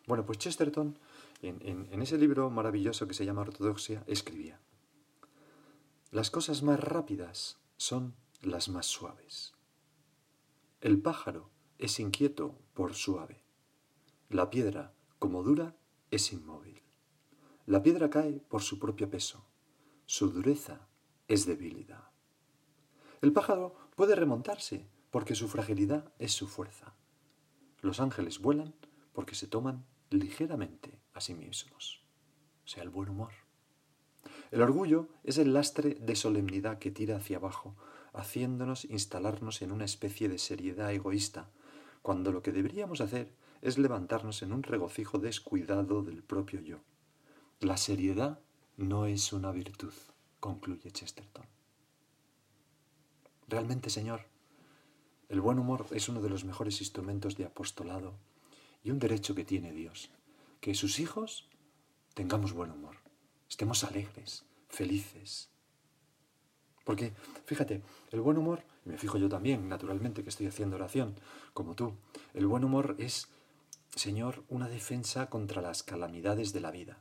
Bueno, 0.07 0.27
pues 0.27 0.39
Chesterton, 0.39 0.99
en 1.41 2.03
ese 2.03 2.19
libro 2.19 2.51
maravilloso 2.51 3.07
que 3.07 3.15
se 3.15 3.25
llama 3.25 3.43
Ortodoxia, 3.43 4.03
escribía, 4.09 4.59
las 6.11 6.31
cosas 6.31 6.63
más 6.63 6.79
rápidas 6.79 7.57
son 7.79 8.15
las 8.43 8.69
más 8.69 8.87
suaves. 8.87 9.55
El 10.81 11.01
pájaro 11.01 11.51
es 11.79 12.01
inquieto 12.01 12.59
por 12.75 12.95
suave. 12.95 13.45
La 14.29 14.51
piedra, 14.51 14.95
como 15.21 15.45
dura, 15.45 15.77
es 16.11 16.33
inmóvil. 16.33 16.83
La 17.67 17.83
piedra 17.83 18.11
cae 18.11 18.41
por 18.41 18.63
su 18.63 18.81
propio 18.81 19.09
peso. 19.09 19.47
Su 20.07 20.31
dureza 20.31 20.89
es 21.29 21.47
debilidad. 21.47 22.11
El 23.21 23.33
pájaro 23.33 23.77
puede 23.95 24.17
remontarse 24.17 24.89
porque 25.13 25.37
su 25.37 25.49
fragilidad 25.49 26.13
es 26.19 26.33
su 26.33 26.49
fuerza. 26.49 26.97
Los 27.81 28.01
ángeles 28.01 28.41
vuelan 28.41 28.75
porque 29.13 29.37
se 29.37 29.47
toman 29.47 29.87
ligeramente 30.11 31.01
a 31.15 31.21
sí 31.21 31.35
mismos. 31.35 32.03
O 32.65 32.69
sea, 32.69 32.83
el 32.83 32.91
buen 32.91 33.09
humor. 33.09 33.33
El 34.51 34.63
orgullo 34.63 35.09
es 35.23 35.39
el 35.39 35.53
lastre 35.55 35.95
de 35.95 36.17
solemnidad 36.17 36.79
que 36.79 36.91
tira 36.91 37.17
hacia 37.17 37.37
abajo 37.37 37.77
haciéndonos 38.13 38.85
instalarnos 38.85 39.63
en 39.63 39.73
una 39.73 39.85
especie 39.85 40.29
de 40.29 40.39
seriedad 40.39 40.93
egoísta, 40.93 41.49
cuando 42.03 42.33
lo 42.33 42.43
que 42.43 42.53
deberíamos 42.53 43.01
hacer 43.01 43.33
es 43.63 43.79
levantarnos 43.79 44.43
en 44.43 44.53
un 44.53 44.63
regocijo 44.63 45.19
descuidado 45.19 46.03
del 46.03 46.23
propio 46.23 46.61
yo. 46.61 46.79
La 47.61 47.77
seriedad 47.77 48.41
no 48.77 49.07
es 49.07 49.33
una 49.33 49.53
virtud, 49.53 49.93
concluye 50.41 50.91
Chesterton. 50.91 51.47
Realmente, 53.49 53.89
Señor, 53.89 54.27
el 55.29 55.41
buen 55.41 55.59
humor 55.59 55.87
es 55.93 56.09
uno 56.09 56.21
de 56.21 56.29
los 56.29 56.45
mejores 56.45 56.81
instrumentos 56.81 57.37
de 57.37 57.45
apostolado 57.45 58.15
y 58.83 58.91
un 58.91 58.99
derecho 58.99 59.35
que 59.35 59.45
tiene 59.45 59.73
Dios, 59.73 60.11
que 60.61 60.75
sus 60.75 60.99
hijos 60.99 61.49
tengamos 62.15 62.53
buen 62.53 62.71
humor, 62.71 62.97
estemos 63.49 63.85
alegres, 63.85 64.45
felices, 64.69 65.52
porque, 66.85 67.13
fíjate, 67.45 67.83
el 68.11 68.21
buen 68.21 68.39
humor, 68.39 68.63
y 68.85 68.91
me 68.91 68.99
fijo 68.99 69.19
yo 69.19 69.29
también, 69.29 69.69
naturalmente, 69.69 70.23
que 70.23 70.31
estoy 70.31 70.47
haciendo 70.47 70.77
oración, 70.77 71.15
como 71.55 71.75
tú, 71.75 71.95
el 72.35 72.47
buen 72.47 72.65
humor 72.65 72.97
es, 72.99 73.29
Señor, 73.95 74.43
una 74.49 74.69
defensa 74.69 75.29
contra 75.31 75.63
las 75.63 75.83
calamidades 75.83 76.53
de 76.53 76.61
la 76.61 76.71
vida. 76.71 76.99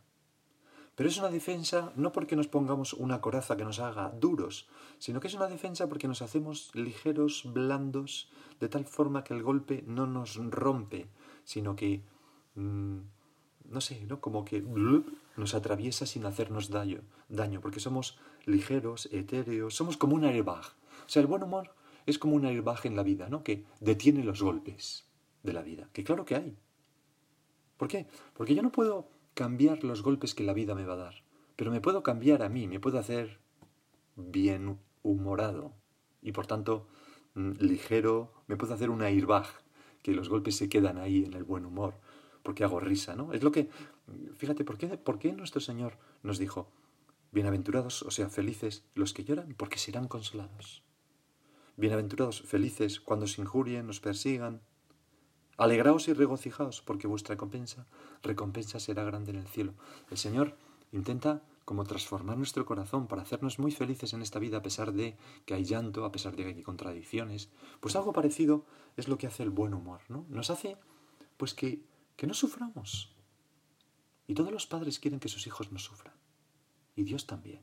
Pero 0.95 1.09
es 1.09 1.17
una 1.17 1.29
defensa 1.29 1.93
no 1.95 2.11
porque 2.11 2.35
nos 2.35 2.47
pongamos 2.47 2.93
una 2.93 3.21
coraza 3.21 3.55
que 3.55 3.63
nos 3.63 3.79
haga 3.79 4.09
duros, 4.09 4.67
sino 4.99 5.19
que 5.19 5.27
es 5.27 5.33
una 5.33 5.47
defensa 5.47 5.87
porque 5.87 6.07
nos 6.07 6.21
hacemos 6.21 6.69
ligeros, 6.75 7.43
blandos, 7.45 8.29
de 8.59 8.69
tal 8.69 8.85
forma 8.85 9.23
que 9.23 9.33
el 9.33 9.41
golpe 9.41 9.83
no 9.87 10.05
nos 10.05 10.35
rompe, 10.35 11.07
sino 11.43 11.75
que, 11.75 12.03
mm, 12.55 12.97
no 13.69 13.81
sé, 13.81 14.05
¿no? 14.05 14.19
como 14.19 14.43
que 14.43 14.61
nos 15.37 15.55
atraviesa 15.55 16.05
sin 16.05 16.25
hacernos 16.25 16.69
daño, 16.69 17.01
daño, 17.29 17.61
porque 17.61 17.79
somos 17.79 18.19
ligeros, 18.45 19.07
etéreos, 19.11 19.75
somos 19.75 19.97
como 19.97 20.15
un 20.15 20.25
airbag. 20.25 20.65
O 21.05 21.09
sea, 21.09 21.21
el 21.21 21.27
buen 21.27 21.43
humor 21.43 21.73
es 22.05 22.17
como 22.19 22.35
un 22.35 22.45
airbag 22.45 22.85
en 22.85 22.95
la 22.95 23.03
vida, 23.03 23.29
¿no? 23.29 23.43
Que 23.43 23.65
detiene 23.79 24.23
los 24.23 24.41
golpes 24.41 25.07
de 25.43 25.53
la 25.53 25.61
vida, 25.61 25.89
que 25.93 26.03
claro 26.03 26.25
que 26.25 26.35
hay. 26.35 26.57
¿Por 27.77 27.87
qué? 27.87 28.07
Porque 28.33 28.55
yo 28.55 28.61
no 28.61 28.71
puedo 28.71 29.09
cambiar 29.33 29.83
los 29.83 30.03
golpes 30.03 30.35
que 30.35 30.43
la 30.43 30.53
vida 30.53 30.75
me 30.75 30.85
va 30.85 30.93
a 30.93 30.97
dar, 30.97 31.23
pero 31.55 31.71
me 31.71 31.81
puedo 31.81 32.03
cambiar 32.03 32.43
a 32.43 32.49
mí, 32.49 32.67
me 32.67 32.79
puedo 32.79 32.99
hacer 32.99 33.39
bien 34.15 34.77
humorado 35.03 35.73
y 36.21 36.31
por 36.31 36.47
tanto 36.47 36.87
mm, 37.33 37.51
ligero, 37.59 38.33
me 38.47 38.57
puedo 38.57 38.73
hacer 38.73 38.89
un 38.89 39.01
airbag, 39.01 39.47
que 40.03 40.13
los 40.13 40.29
golpes 40.29 40.55
se 40.55 40.69
quedan 40.69 40.97
ahí 40.97 41.25
en 41.25 41.33
el 41.33 41.43
buen 41.43 41.65
humor, 41.65 41.95
porque 42.43 42.63
hago 42.63 42.79
risa, 42.79 43.15
¿no? 43.15 43.33
Es 43.33 43.43
lo 43.43 43.51
que, 43.51 43.69
fíjate, 44.35 44.63
¿por 44.63 44.77
qué, 44.77 44.87
por 44.97 45.19
qué 45.19 45.31
nuestro 45.33 45.61
Señor 45.61 45.97
nos 46.23 46.39
dijo, 46.39 46.71
Bienaventurados, 47.33 48.03
o 48.03 48.11
sea, 48.11 48.27
felices 48.27 48.83
los 48.93 49.13
que 49.13 49.23
lloran, 49.23 49.55
porque 49.55 49.77
serán 49.77 50.09
consolados. 50.09 50.83
Bienaventurados, 51.77 52.41
felices 52.41 52.99
cuando 52.99 53.23
os 53.23 53.39
injurien, 53.39 53.87
os 53.87 54.01
persigan. 54.01 54.61
Alegraos 55.55 56.09
y 56.09 56.13
regocijaos, 56.13 56.81
porque 56.81 57.07
vuestra 57.07 57.35
recompensa, 57.35 57.87
recompensa 58.21 58.81
será 58.81 59.05
grande 59.05 59.31
en 59.31 59.37
el 59.37 59.47
cielo. 59.47 59.75
El 60.09 60.17
Señor 60.17 60.57
intenta 60.91 61.41
como 61.63 61.85
transformar 61.85 62.35
nuestro 62.35 62.65
corazón 62.65 63.07
para 63.07 63.21
hacernos 63.21 63.59
muy 63.59 63.71
felices 63.71 64.11
en 64.11 64.23
esta 64.23 64.39
vida 64.39 64.57
a 64.57 64.61
pesar 64.61 64.91
de 64.91 65.15
que 65.45 65.53
hay 65.53 65.63
llanto, 65.63 66.03
a 66.03 66.11
pesar 66.11 66.35
de 66.35 66.43
que 66.43 66.49
hay 66.49 66.63
contradicciones. 66.63 67.49
Pues 67.79 67.95
algo 67.95 68.11
parecido 68.11 68.65
es 68.97 69.07
lo 69.07 69.17
que 69.17 69.27
hace 69.27 69.43
el 69.43 69.51
buen 69.51 69.73
humor, 69.73 70.01
¿no? 70.09 70.25
Nos 70.27 70.49
hace 70.49 70.75
pues 71.37 71.53
que, 71.53 71.81
que 72.17 72.27
no 72.27 72.33
suframos. 72.33 73.15
Y 74.27 74.33
todos 74.33 74.51
los 74.51 74.67
padres 74.67 74.99
quieren 74.99 75.21
que 75.21 75.29
sus 75.29 75.47
hijos 75.47 75.71
no 75.71 75.79
sufran 75.79 76.20
Dios 77.03 77.25
también. 77.27 77.61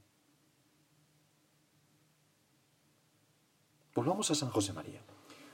Volvamos 3.95 4.31
a 4.31 4.35
San 4.35 4.51
José 4.51 4.73
María. 4.73 5.03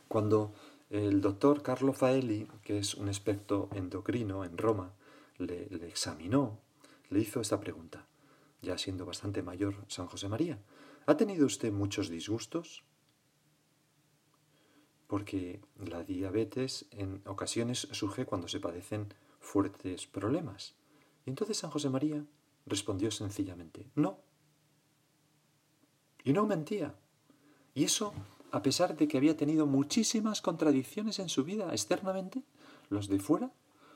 Cuando 0.08 0.52
el 0.90 1.20
doctor 1.20 1.62
Carlo 1.62 1.92
Faeli, 1.92 2.46
que 2.62 2.78
es 2.78 2.94
un 2.94 3.08
experto 3.08 3.68
endocrino 3.72 4.44
en 4.44 4.58
Roma, 4.58 4.92
le, 5.38 5.66
le 5.70 5.88
examinó, 5.88 6.60
le 7.10 7.20
hizo 7.20 7.40
esta 7.40 7.58
pregunta, 7.58 8.06
ya 8.60 8.76
siendo 8.76 9.06
bastante 9.06 9.42
mayor 9.42 9.74
San 9.88 10.06
José 10.06 10.28
María. 10.28 10.58
¿Ha 11.06 11.16
tenido 11.16 11.46
usted 11.46 11.72
muchos 11.72 12.08
disgustos? 12.08 12.84
Porque 15.06 15.60
la 15.76 16.02
diabetes 16.02 16.86
en 16.90 17.22
ocasiones 17.26 17.88
surge 17.92 18.26
cuando 18.26 18.48
se 18.48 18.60
padecen 18.60 19.12
fuertes 19.40 20.06
problemas. 20.06 20.74
Y 21.26 21.30
entonces 21.30 21.58
San 21.58 21.70
José 21.70 21.90
María 21.90 22.24
respondió 22.66 23.10
sencillamente, 23.10 23.86
no. 23.94 24.20
Y 26.22 26.32
no 26.32 26.46
mentía. 26.46 26.94
Y 27.74 27.84
eso 27.84 28.14
a 28.54 28.62
pesar 28.62 28.96
de 28.96 29.08
que 29.08 29.16
había 29.16 29.36
tenido 29.36 29.66
muchísimas 29.66 30.40
contradicciones 30.40 31.18
en 31.18 31.28
su 31.28 31.42
vida 31.42 31.72
externamente, 31.72 32.44
los 32.88 33.08
de 33.08 33.18
fuera, 33.18 33.50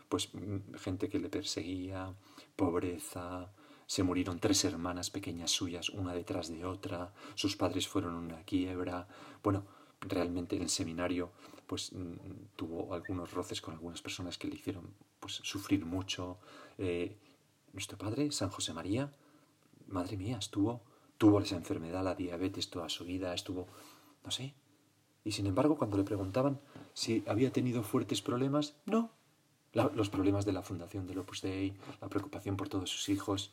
pues 0.08 0.34
mm, 0.34 0.74
gente 0.74 1.08
que 1.08 1.20
le 1.20 1.28
perseguía, 1.28 2.12
pobreza, 2.56 3.52
se 3.86 4.02
murieron 4.02 4.40
tres 4.40 4.64
hermanas 4.64 5.10
pequeñas 5.10 5.52
suyas, 5.52 5.90
una 5.90 6.12
detrás 6.12 6.48
de 6.48 6.64
otra, 6.64 7.14
sus 7.36 7.54
padres 7.54 7.86
fueron 7.86 8.14
una 8.14 8.42
quiebra. 8.42 9.06
Bueno, 9.44 9.64
realmente 10.00 10.56
en 10.56 10.62
el 10.62 10.70
seminario 10.70 11.30
pues 11.68 11.92
mm, 11.92 12.56
tuvo 12.56 12.92
algunos 12.94 13.32
roces 13.32 13.60
con 13.60 13.74
algunas 13.74 14.02
personas 14.02 14.38
que 14.38 14.48
le 14.48 14.56
hicieron 14.56 14.92
pues 15.20 15.34
sufrir 15.34 15.84
mucho. 15.84 16.38
Eh, 16.78 17.16
nuestro 17.72 17.98
padre, 17.98 18.30
San 18.32 18.50
José 18.50 18.72
María, 18.72 19.12
madre 19.86 20.16
mía, 20.16 20.38
estuvo, 20.38 20.82
tuvo 21.18 21.40
esa 21.40 21.56
enfermedad, 21.56 22.04
la 22.04 22.14
diabetes 22.14 22.70
toda 22.70 22.88
su 22.88 23.04
vida, 23.04 23.34
estuvo, 23.34 23.66
no 24.24 24.30
sé. 24.30 24.54
Y 25.24 25.32
sin 25.32 25.46
embargo, 25.46 25.76
cuando 25.76 25.96
le 25.96 26.04
preguntaban 26.04 26.60
si 26.94 27.22
había 27.26 27.52
tenido 27.52 27.82
fuertes 27.82 28.22
problemas, 28.22 28.76
no. 28.86 29.10
los 29.72 30.08
problemas 30.08 30.46
de 30.46 30.52
la 30.52 30.62
fundación 30.62 31.06
del 31.06 31.18
Opus 31.18 31.42
Dei, 31.42 31.76
la 32.00 32.08
preocupación 32.08 32.56
por 32.56 32.68
todos 32.68 32.90
sus 32.90 33.08
hijos, 33.08 33.52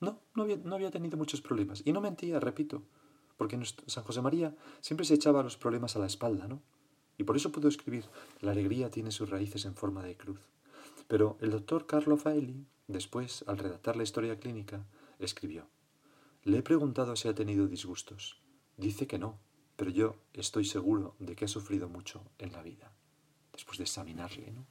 no, 0.00 0.18
no 0.34 0.74
había, 0.74 0.90
tenido 0.90 1.18
muchos 1.18 1.42
problemas. 1.42 1.82
Y 1.84 1.92
no 1.92 2.00
mentía, 2.00 2.40
repito, 2.40 2.82
porque 3.36 3.60
San 3.86 4.04
José 4.04 4.22
María 4.22 4.56
siempre 4.80 5.04
se 5.04 5.14
echaba 5.14 5.42
los 5.42 5.56
problemas 5.56 5.94
a 5.96 5.98
la 5.98 6.06
espalda, 6.06 6.48
¿no? 6.48 6.62
Y 7.18 7.24
por 7.24 7.36
eso 7.36 7.52
pudo 7.52 7.68
escribir, 7.68 8.06
la 8.40 8.52
alegría 8.52 8.90
tiene 8.90 9.10
sus 9.10 9.28
raíces 9.28 9.66
en 9.66 9.74
forma 9.74 10.02
de 10.02 10.16
cruz. 10.16 10.40
Pero 11.10 11.36
el 11.40 11.50
doctor 11.50 11.88
Carlo 11.88 12.16
Faeli, 12.16 12.68
después, 12.86 13.42
al 13.48 13.58
redactar 13.58 13.96
la 13.96 14.04
historia 14.04 14.38
clínica, 14.38 14.86
escribió, 15.18 15.66
le 16.44 16.58
he 16.58 16.62
preguntado 16.62 17.16
si 17.16 17.26
ha 17.26 17.34
tenido 17.34 17.66
disgustos. 17.66 18.40
Dice 18.76 19.08
que 19.08 19.18
no, 19.18 19.40
pero 19.74 19.90
yo 19.90 20.14
estoy 20.34 20.64
seguro 20.64 21.16
de 21.18 21.34
que 21.34 21.46
ha 21.46 21.48
sufrido 21.48 21.88
mucho 21.88 22.22
en 22.38 22.52
la 22.52 22.62
vida. 22.62 22.92
Después 23.50 23.78
de 23.78 23.84
examinarle, 23.84 24.52
¿no? 24.52 24.66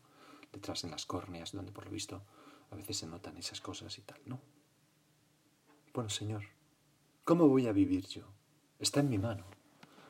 Detrás 0.53 0.85
en 0.85 0.91
las 0.91 1.05
córneas, 1.05 1.51
donde 1.51 1.73
por 1.73 1.83
lo 1.83 1.91
visto 1.91 2.23
a 2.71 2.75
veces 2.77 2.95
se 2.95 3.07
notan 3.07 3.35
esas 3.35 3.59
cosas 3.59 3.97
y 3.97 4.01
tal, 4.03 4.21
¿no? 4.25 4.39
Bueno, 5.93 6.09
Señor, 6.09 6.43
¿cómo 7.25 7.49
voy 7.49 7.67
a 7.67 7.73
vivir 7.73 8.07
yo? 8.07 8.23
Está 8.79 9.01
en 9.01 9.09
mi 9.09 9.17
mano. 9.17 9.43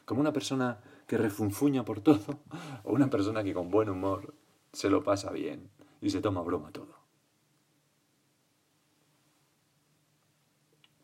Como 0.05 0.21
una 0.21 0.31
persona 0.31 0.79
que 1.07 1.17
refunfuña 1.17 1.83
por 1.83 2.01
todo 2.01 2.43
o 2.83 2.93
una 2.93 3.09
persona 3.09 3.43
que 3.43 3.55
con 3.55 3.71
buen 3.71 3.89
humor 3.89 4.35
se 4.71 4.91
lo 4.91 5.03
pasa 5.03 5.31
bien 5.31 5.71
y 6.01 6.09
se 6.09 6.21
toma 6.21 6.41
broma 6.41 6.71
todo. 6.71 6.99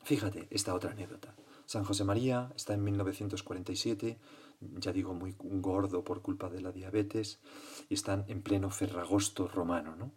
Fíjate 0.04 0.48
esta 0.52 0.76
otra 0.76 0.92
anécdota. 0.92 1.36
San 1.66 1.84
José 1.84 2.04
María 2.04 2.52
está 2.56 2.76
en 2.76 2.84
1947, 2.84 4.20
ya 4.78 4.94
digo 4.94 5.16
muy 5.16 5.36
gordo 5.40 6.04
por 6.04 6.22
culpa 6.22 6.48
de 6.50 6.62
la 6.62 6.72
diabetes, 6.72 7.40
y 7.90 7.96
están 7.96 8.24
en 8.28 8.44
pleno 8.44 8.70
ferragosto 8.70 9.48
romano, 9.48 9.96
¿no? 9.96 10.12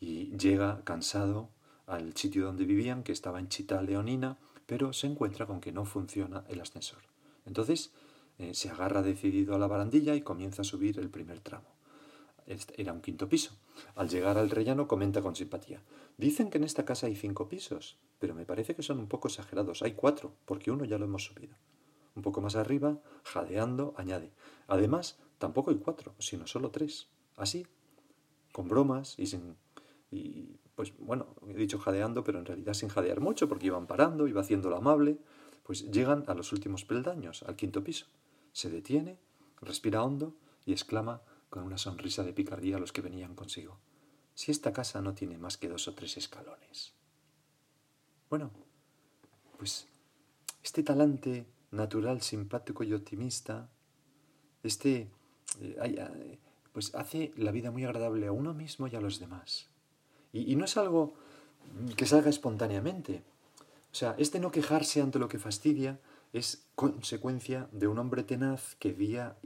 Y 0.00 0.36
llega 0.36 0.82
cansado 0.82 1.50
al 1.86 2.16
sitio 2.16 2.46
donde 2.46 2.64
vivían, 2.64 3.04
que 3.04 3.12
estaba 3.12 3.38
en 3.38 3.48
Chita 3.48 3.80
Leonina, 3.80 4.38
pero 4.66 4.92
se 4.92 5.06
encuentra 5.06 5.46
con 5.46 5.60
que 5.60 5.70
no 5.70 5.84
funciona 5.84 6.44
el 6.48 6.60
ascensor. 6.60 7.02
Entonces 7.46 7.92
eh, 8.38 8.54
se 8.54 8.70
agarra 8.70 9.02
decidido 9.02 9.54
a 9.54 9.58
la 9.58 9.68
barandilla 9.68 10.16
y 10.16 10.22
comienza 10.22 10.62
a 10.62 10.64
subir 10.64 10.98
el 10.98 11.10
primer 11.10 11.38
tramo. 11.40 11.71
Era 12.76 12.92
un 12.92 13.00
quinto 13.00 13.28
piso. 13.28 13.56
Al 13.94 14.08
llegar 14.08 14.38
al 14.38 14.50
rellano 14.50 14.86
comenta 14.88 15.22
con 15.22 15.34
simpatía. 15.34 15.82
Dicen 16.16 16.50
que 16.50 16.58
en 16.58 16.64
esta 16.64 16.84
casa 16.84 17.06
hay 17.06 17.16
cinco 17.16 17.48
pisos, 17.48 17.98
pero 18.18 18.34
me 18.34 18.44
parece 18.44 18.74
que 18.74 18.82
son 18.82 18.98
un 18.98 19.08
poco 19.08 19.28
exagerados. 19.28 19.82
Hay 19.82 19.92
cuatro, 19.92 20.34
porque 20.44 20.70
uno 20.70 20.84
ya 20.84 20.98
lo 20.98 21.04
hemos 21.04 21.24
subido. 21.24 21.56
Un 22.14 22.22
poco 22.22 22.40
más 22.40 22.56
arriba, 22.56 22.98
jadeando, 23.24 23.94
añade. 23.96 24.32
Además, 24.66 25.18
tampoco 25.38 25.70
hay 25.70 25.78
cuatro, 25.78 26.14
sino 26.18 26.46
solo 26.46 26.70
tres. 26.70 27.08
Así, 27.36 27.66
con 28.52 28.68
bromas 28.68 29.18
y 29.18 29.26
sin... 29.26 29.56
Y 30.10 30.58
pues 30.74 30.92
bueno, 30.98 31.34
he 31.48 31.54
dicho 31.54 31.78
jadeando, 31.78 32.22
pero 32.22 32.38
en 32.38 32.44
realidad 32.44 32.74
sin 32.74 32.90
jadear 32.90 33.20
mucho, 33.20 33.48
porque 33.48 33.66
iban 33.66 33.86
parando, 33.86 34.28
iba 34.28 34.42
haciéndolo 34.42 34.76
amable, 34.76 35.18
pues 35.62 35.90
llegan 35.90 36.24
a 36.26 36.34
los 36.34 36.52
últimos 36.52 36.84
peldaños, 36.84 37.42
al 37.44 37.56
quinto 37.56 37.82
piso. 37.82 38.06
Se 38.52 38.68
detiene, 38.68 39.18
respira 39.60 40.02
hondo 40.02 40.34
y 40.66 40.72
exclama 40.72 41.22
con 41.52 41.64
una 41.64 41.76
sonrisa 41.76 42.24
de 42.24 42.32
picardía 42.32 42.76
a 42.76 42.80
los 42.80 42.92
que 42.92 43.02
venían 43.02 43.34
consigo. 43.34 43.78
Si 44.34 44.50
esta 44.50 44.72
casa 44.72 45.02
no 45.02 45.12
tiene 45.12 45.36
más 45.36 45.58
que 45.58 45.68
dos 45.68 45.86
o 45.86 45.92
tres 45.92 46.16
escalones. 46.16 46.94
Bueno, 48.30 48.50
pues 49.58 49.86
este 50.62 50.82
talante 50.82 51.44
natural, 51.70 52.22
simpático 52.22 52.84
y 52.84 52.94
optimista, 52.94 53.68
este, 54.62 55.10
eh, 55.60 55.76
eh, 55.84 56.38
pues 56.72 56.94
hace 56.94 57.34
la 57.36 57.50
vida 57.50 57.70
muy 57.70 57.84
agradable 57.84 58.28
a 58.28 58.32
uno 58.32 58.54
mismo 58.54 58.86
y 58.86 58.96
a 58.96 59.02
los 59.02 59.20
demás. 59.20 59.68
Y, 60.32 60.56
no 60.56 60.64
es 60.64 60.78
algo 60.78 61.12
que 61.98 62.06
salga 62.06 62.30
espontáneamente. 62.30 63.24
O 63.92 63.94
sea, 63.94 64.14
este 64.16 64.40
no 64.40 64.50
quejarse 64.50 65.02
ante 65.02 65.18
lo 65.18 65.28
que 65.28 65.38
fastidia 65.38 66.00
es 66.32 66.64
consecuencia 66.76 67.68
de 67.72 67.88
un 67.88 67.98
hombre 67.98 68.22
tenaz 68.22 68.74
que 68.76 68.94
día, 68.94 69.36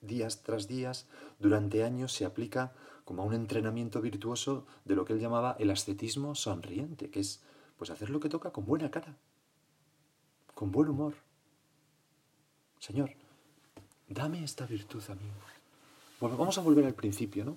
días 0.00 0.42
tras 0.42 0.68
días, 0.68 1.06
durante 1.38 1.84
años, 1.84 2.12
se 2.12 2.24
aplica 2.24 2.72
como 3.04 3.22
a 3.22 3.26
un 3.26 3.34
entrenamiento 3.34 4.00
virtuoso 4.00 4.66
de 4.84 4.96
lo 4.96 5.04
que 5.04 5.12
él 5.12 5.20
llamaba 5.20 5.56
el 5.58 5.70
ascetismo 5.70 6.34
sonriente, 6.34 7.10
que 7.10 7.20
es 7.20 7.42
pues 7.78 7.90
hacer 7.90 8.10
lo 8.10 8.20
que 8.20 8.28
toca 8.28 8.50
con 8.50 8.64
buena 8.64 8.90
cara, 8.90 9.16
con 10.54 10.72
buen 10.72 10.88
humor. 10.88 11.14
Señor, 12.78 13.10
dame 14.08 14.42
esta 14.42 14.66
virtud 14.66 15.02
a 15.08 15.14
mí. 15.14 15.30
Bueno, 16.20 16.36
vamos 16.36 16.56
a 16.58 16.62
volver 16.62 16.86
al 16.86 16.94
principio, 16.94 17.44
¿no? 17.44 17.56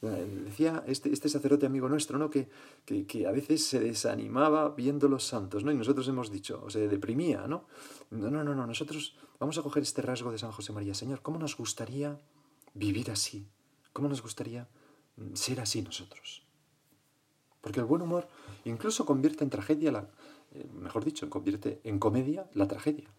Decía 0.00 0.84
este, 0.86 1.12
este, 1.12 1.28
sacerdote 1.28 1.66
amigo 1.66 1.88
nuestro, 1.88 2.18
¿no? 2.18 2.30
Que, 2.30 2.48
que, 2.84 3.26
a 3.26 3.32
veces 3.32 3.66
se 3.66 3.80
desanimaba 3.80 4.68
viendo 4.70 5.08
los 5.08 5.24
santos, 5.24 5.64
¿no? 5.64 5.72
Y 5.72 5.76
nosotros 5.76 6.06
hemos 6.06 6.30
dicho, 6.30 6.62
o 6.64 6.70
se 6.70 6.86
deprimía, 6.86 7.48
¿no? 7.48 7.64
No, 8.10 8.30
no, 8.30 8.44
no, 8.44 8.54
no, 8.54 8.64
nosotros 8.64 9.16
vamos 9.40 9.58
a 9.58 9.62
coger 9.62 9.82
este 9.82 10.00
rasgo 10.02 10.30
de 10.30 10.38
San 10.38 10.52
José 10.52 10.72
María. 10.72 10.94
Señor, 10.94 11.20
¿cómo 11.20 11.38
nos 11.38 11.56
gustaría 11.56 12.16
vivir 12.74 13.10
así? 13.10 13.48
¿Cómo 13.92 14.08
nos 14.08 14.22
gustaría 14.22 14.68
mm, 15.16 15.34
ser 15.34 15.60
así 15.60 15.82
nosotros? 15.82 16.46
Porque 17.60 17.80
el 17.80 17.86
buen 17.86 18.02
humor 18.02 18.28
incluso 18.64 19.04
convierte 19.04 19.42
en 19.42 19.50
tragedia, 19.50 19.90
la, 19.90 20.08
eh, 20.52 20.68
mejor 20.74 21.04
dicho, 21.04 21.28
convierte 21.28 21.80
en 21.82 21.98
comedia 21.98 22.48
la 22.54 22.68
tragedia. 22.68 23.10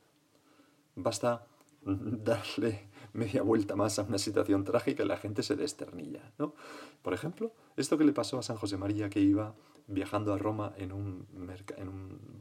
Basta 0.96 1.46
darle 1.84 2.89
media 3.14 3.42
vuelta 3.42 3.76
más 3.76 4.00
a 4.00 4.04
una 4.04 4.18
situación 4.18 4.64
trágica 4.64 5.04
y 5.04 5.08
la 5.08 5.18
gente 5.18 5.44
se 5.44 5.56
desternilla. 5.56 6.32
¿no? 6.38 6.54
Por 7.02 7.14
ejemplo, 7.14 7.52
esto 7.78 7.98
que 7.98 8.04
le 8.04 8.14
pasó 8.14 8.40
a 8.40 8.44
San 8.44 8.58
José 8.58 8.78
María 8.78 9.10
que 9.10 9.20
iba 9.20 9.54
viajando 9.90 10.34
a 10.34 10.38
Roma 10.38 10.74
en 10.78 10.92
un, 10.92 11.26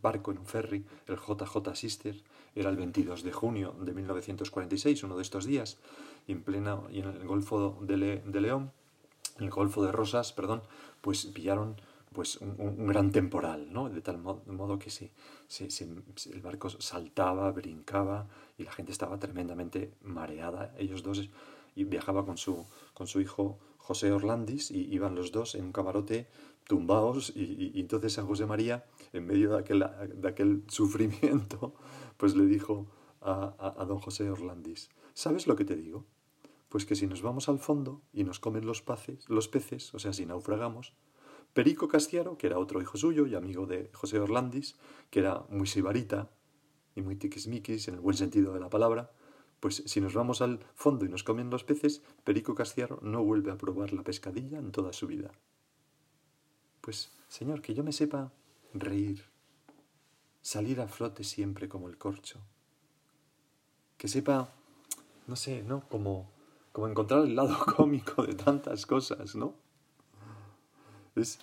barco, 0.03 0.31
en 0.31 0.39
un 0.39 0.47
ferry, 0.47 0.85
el 1.07 1.17
JJ 1.17 1.75
Sister, 1.75 2.23
era 2.55 2.71
el 2.71 2.77
22 2.77 3.23
de 3.23 3.33
junio 3.33 3.75
de 3.81 3.95
1946, 3.95 5.03
uno 5.05 5.17
de 5.17 5.23
estos 5.23 5.47
días, 5.47 5.79
y 6.27 6.33
en, 6.33 6.43
plena, 6.43 6.79
y 6.91 7.01
en 7.01 7.07
el 7.09 7.27
Golfo 7.27 7.79
de, 7.81 7.97
León, 7.97 8.71
en 9.39 9.45
el 9.45 9.51
Golfo 9.51 9.83
de 9.83 9.93
Rosas, 9.93 10.33
perdón, 10.33 10.63
pues 11.01 11.25
pillaron 11.27 11.81
pues 12.13 12.37
un, 12.37 12.87
gran 12.87 13.11
temporal, 13.13 13.73
¿no? 13.73 13.89
De 13.89 14.01
tal 14.01 14.19
modo, 14.19 14.79
que 14.79 14.91
se, 14.91 15.11
el 16.33 16.43
barco 16.43 16.71
saltaba, 16.71 17.51
brincaba 17.53 18.29
y 18.57 18.65
la 18.65 18.73
gente 18.73 18.93
estaba 18.93 19.19
tremendamente 19.19 19.95
mareada. 20.03 20.75
Ellos 20.79 21.03
dos 21.03 21.29
y 21.75 21.85
viajaba 21.85 22.25
con 22.25 22.39
su, 22.39 22.67
con 22.95 23.07
su 23.07 23.21
hijo 23.21 23.59
José 23.79 24.11
Orlandis 24.13 24.71
y 24.71 24.93
iban 24.93 25.15
los 25.15 25.33
dos 25.33 25.55
en 25.55 25.65
un 25.65 25.73
camarote 25.73 26.29
tumbados 26.65 27.33
y, 27.35 27.73
entonces 27.81 28.13
San 28.13 28.27
José 28.27 28.47
María, 28.47 28.85
en 29.13 29.27
medio 29.27 29.53
de 29.53 29.59
aquel, 29.61 29.85
de 30.15 30.29
aquel 30.29 30.65
sufrimiento, 30.69 31.75
pues 32.17 32.37
le 32.37 32.47
dijo 32.47 32.87
a, 33.21 33.55
a, 33.59 33.83
a 33.83 33.85
don 33.87 33.99
José 33.99 34.29
Orlandis, 34.31 34.91
¿sabes 35.15 35.47
lo 35.47 35.57
que 35.57 35.65
te 35.65 35.77
digo? 35.77 36.05
Pues 36.69 36.85
que 36.85 36.97
si 36.97 37.07
nos 37.07 37.23
vamos 37.23 37.49
al 37.49 37.59
fondo 37.59 38.03
y 38.13 38.25
nos 38.25 38.41
comen 38.41 38.67
los, 38.67 38.83
paces, 38.83 39.29
los 39.31 39.49
peces, 39.49 39.95
o 39.95 39.99
sea, 39.99 40.13
si 40.13 40.27
naufragamos, 40.27 40.93
Perico 41.55 41.89
Castiaro, 41.89 42.39
que 42.39 42.47
era 42.47 42.59
otro 42.59 42.81
hijo 42.81 42.97
suyo 42.97 43.27
y 43.27 43.35
amigo 43.35 43.67
de 43.67 43.91
José 43.93 44.21
Orlandis, 44.21 44.77
que 45.11 45.21
era 45.21 45.45
muy 45.49 45.67
sibarita 45.67 46.31
y 46.95 47.03
muy 47.03 47.17
tiquismiquis 47.17 47.89
en 47.89 47.95
el 47.95 48.01
buen 48.01 48.17
sentido 48.17 48.53
de 48.53 48.61
la 48.61 48.71
palabra, 48.71 49.11
Pues 49.61 49.83
si 49.87 50.01
nos 50.01 50.15
vamos 50.15 50.41
al 50.41 50.61
fondo 50.75 51.05
y 51.05 51.09
nos 51.09 51.25
comen 51.25 51.51
los 51.51 51.65
peces, 51.65 52.03
Perico 52.23 52.55
Castiaro 52.55 53.01
no 53.03 53.25
vuelve 53.25 53.51
a 53.51 53.59
probar 53.59 53.93
la 53.93 54.05
pescadilla 54.05 54.59
en 54.59 54.71
toda 54.71 54.93
su 54.93 55.09
vida. 55.09 55.33
Pues, 56.81 57.11
Señor, 57.27 57.61
que 57.61 57.75
yo 57.75 57.83
me 57.83 57.93
sepa 57.93 58.31
reír, 58.73 59.25
salir 60.43 60.81
a 60.81 60.87
flote 60.87 61.25
siempre 61.25 61.69
como 61.69 61.89
el 61.89 61.99
corcho, 61.99 62.39
que 63.97 64.07
sepa, 64.07 64.49
no 65.27 65.35
sé, 65.35 65.65
¿no? 65.65 65.89
Como, 65.89 66.31
como 66.71 66.87
encontrar 66.87 67.25
el 67.25 67.35
lado 67.35 67.59
cómico 67.77 68.25
de 68.25 68.35
tantas 68.35 68.87
cosas, 68.87 69.35
¿no? 69.35 69.55
Es, 71.17 71.39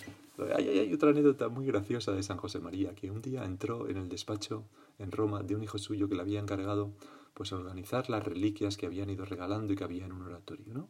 hay, 0.55 0.67
hay, 0.67 0.93
otra 0.93 1.09
anécdota 1.09 1.49
muy 1.49 1.65
graciosa 1.65 2.11
de 2.11 2.23
San 2.23 2.37
José 2.37 2.59
María, 2.59 2.93
que 2.95 3.11
un 3.11 3.21
día 3.21 3.43
entró 3.45 3.89
en 3.89 3.97
el 3.97 4.09
despacho 4.09 4.63
en 4.99 5.11
Roma 5.11 5.43
de 5.43 5.55
un 5.55 5.63
hijo 5.63 5.77
suyo 5.77 6.07
que 6.09 6.15
le 6.15 6.21
había 6.21 6.39
encargado 6.39 6.91
pues 7.33 7.51
organizar 7.51 8.09
las 8.09 8.23
reliquias 8.23 8.77
que 8.77 8.85
habían 8.85 9.09
ido 9.09 9.25
regalando 9.25 9.73
y 9.73 9.75
que 9.75 9.83
había 9.83 10.05
en 10.05 10.13
un 10.13 10.23
oratorio, 10.23 10.73
¿no? 10.73 10.89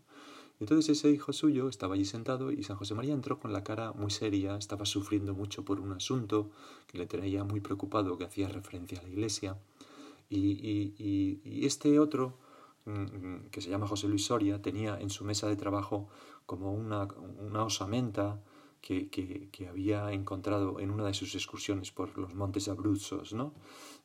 Entonces 0.59 0.97
ese 0.97 1.09
hijo 1.09 1.33
suyo 1.33 1.67
estaba 1.67 1.95
allí 1.95 2.05
sentado 2.05 2.51
y 2.51 2.63
San 2.63 2.77
José 2.77 2.93
María 2.93 3.13
entró 3.13 3.39
con 3.39 3.51
la 3.51 3.63
cara 3.63 3.91
muy 3.91 4.09
seria, 4.09 4.55
estaba 4.55 4.85
sufriendo 4.85 5.33
mucho 5.33 5.65
por 5.65 5.81
un 5.81 5.91
asunto 5.91 6.51
que 6.87 6.97
le 6.97 7.07
tenía 7.07 7.43
muy 7.43 7.59
preocupado, 7.59 8.17
que 8.17 8.23
hacía 8.23 8.47
referencia 8.47 8.99
a 8.99 9.03
la 9.03 9.09
iglesia. 9.09 9.57
Y, 10.29 11.65
este 11.65 11.99
otro, 11.99 12.37
mm, 12.85 12.91
mm, 12.91 13.49
que 13.51 13.59
se 13.61 13.69
llama 13.69 13.87
José 13.87 14.07
Luis 14.07 14.25
Soria, 14.25 14.61
tenía 14.61 14.97
en 14.99 15.09
su 15.09 15.25
mesa 15.25 15.47
de 15.47 15.57
trabajo 15.57 16.07
como 16.45 16.73
una, 16.73 17.07
una 17.39 17.63
osamenta 17.63 18.41
que, 18.85 19.67
había 19.67 20.11
encontrado 20.11 20.79
en 20.79 20.91
una 20.91 21.05
de 21.07 21.13
sus 21.15 21.33
excursiones 21.33 21.91
por 21.91 22.17
los 22.17 22.35
montes 22.35 22.67
Abruzos, 22.67 23.33
¿no? 23.33 23.53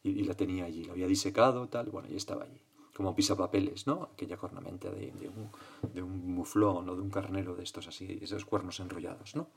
y, 0.03 0.25
la 0.25 0.35
tenía 0.35 0.65
allí, 0.65 0.85
la 0.85 0.93
había 0.93 1.07
disecado, 1.07 1.69
tal, 1.69 1.91
bueno, 1.91 2.09
y 2.11 2.17
estaba 2.17 2.45
allí, 2.45 2.63
como 2.95 3.15
pisapapeles, 3.15 3.87
¿no? 3.87 4.09
Aquella 4.15 4.39
cornamenta 4.39 4.91
de, 4.91 5.13
de, 5.13 5.29
un, 5.29 5.51
de 5.93 6.03
un 6.03 6.35
muflón 6.35 6.89
o 6.89 6.97
de 6.97 7.03
un 7.03 7.11
carnero 7.11 7.55
de 7.55 7.63
estos 7.63 7.89
así, 7.89 8.19
esos 8.23 8.47
cuernos 8.47 8.81
enrollados, 8.81 9.37
¿no? 9.37 9.51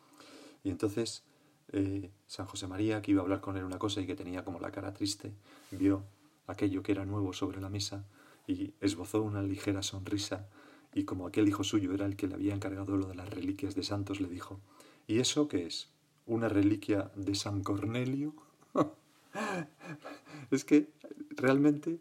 Y 0.62 0.69
entonces 0.69 1.23
eh, 1.71 2.12
San 2.27 2.45
José 2.45 2.67
María, 2.67 3.01
que 3.01 3.12
iba 3.12 3.21
a 3.21 3.23
hablar 3.23 3.39
con 3.39 3.55
él 3.55 3.63
una 3.63 3.79
cosa 3.79 4.01
y 4.01 4.05
que 4.05 4.15
tenía 4.15 4.43
como 4.43 4.59
la 4.59 4.71
cara 4.71 4.93
triste, 4.93 5.33
vio 5.71 6.03
aquello 6.47 6.83
que 6.83 6.91
era 6.91 7.05
nuevo 7.05 7.31
sobre 7.31 7.62
la 7.62 7.69
mesa 7.69 8.05
y 8.45 8.73
esbozó 8.81 9.21
una 9.21 9.41
ligera 9.41 9.81
sonrisa 9.81 10.49
y 10.93 11.05
como 11.05 11.25
aquel 11.25 11.47
hijo 11.47 11.63
suyo 11.63 11.93
era 11.93 12.05
el 12.05 12.15
que 12.15 12.27
le 12.27 12.36
había 12.36 12.53
encargado 12.53 12.97
lo 12.97 13.07
de 13.07 13.15
las 13.15 13.29
reliquias 13.29 13.73
de 13.75 13.83
santos, 13.83 14.19
le 14.19 14.27
dijo, 14.27 14.59
¿y 15.07 15.19
eso 15.19 15.47
qué 15.47 15.65
es? 15.65 15.89
¿Una 16.25 16.49
reliquia 16.49 17.11
de 17.15 17.35
San 17.35 17.63
Cornelio? 17.63 18.33
es 20.51 20.63
que 20.63 20.89
realmente 21.31 21.99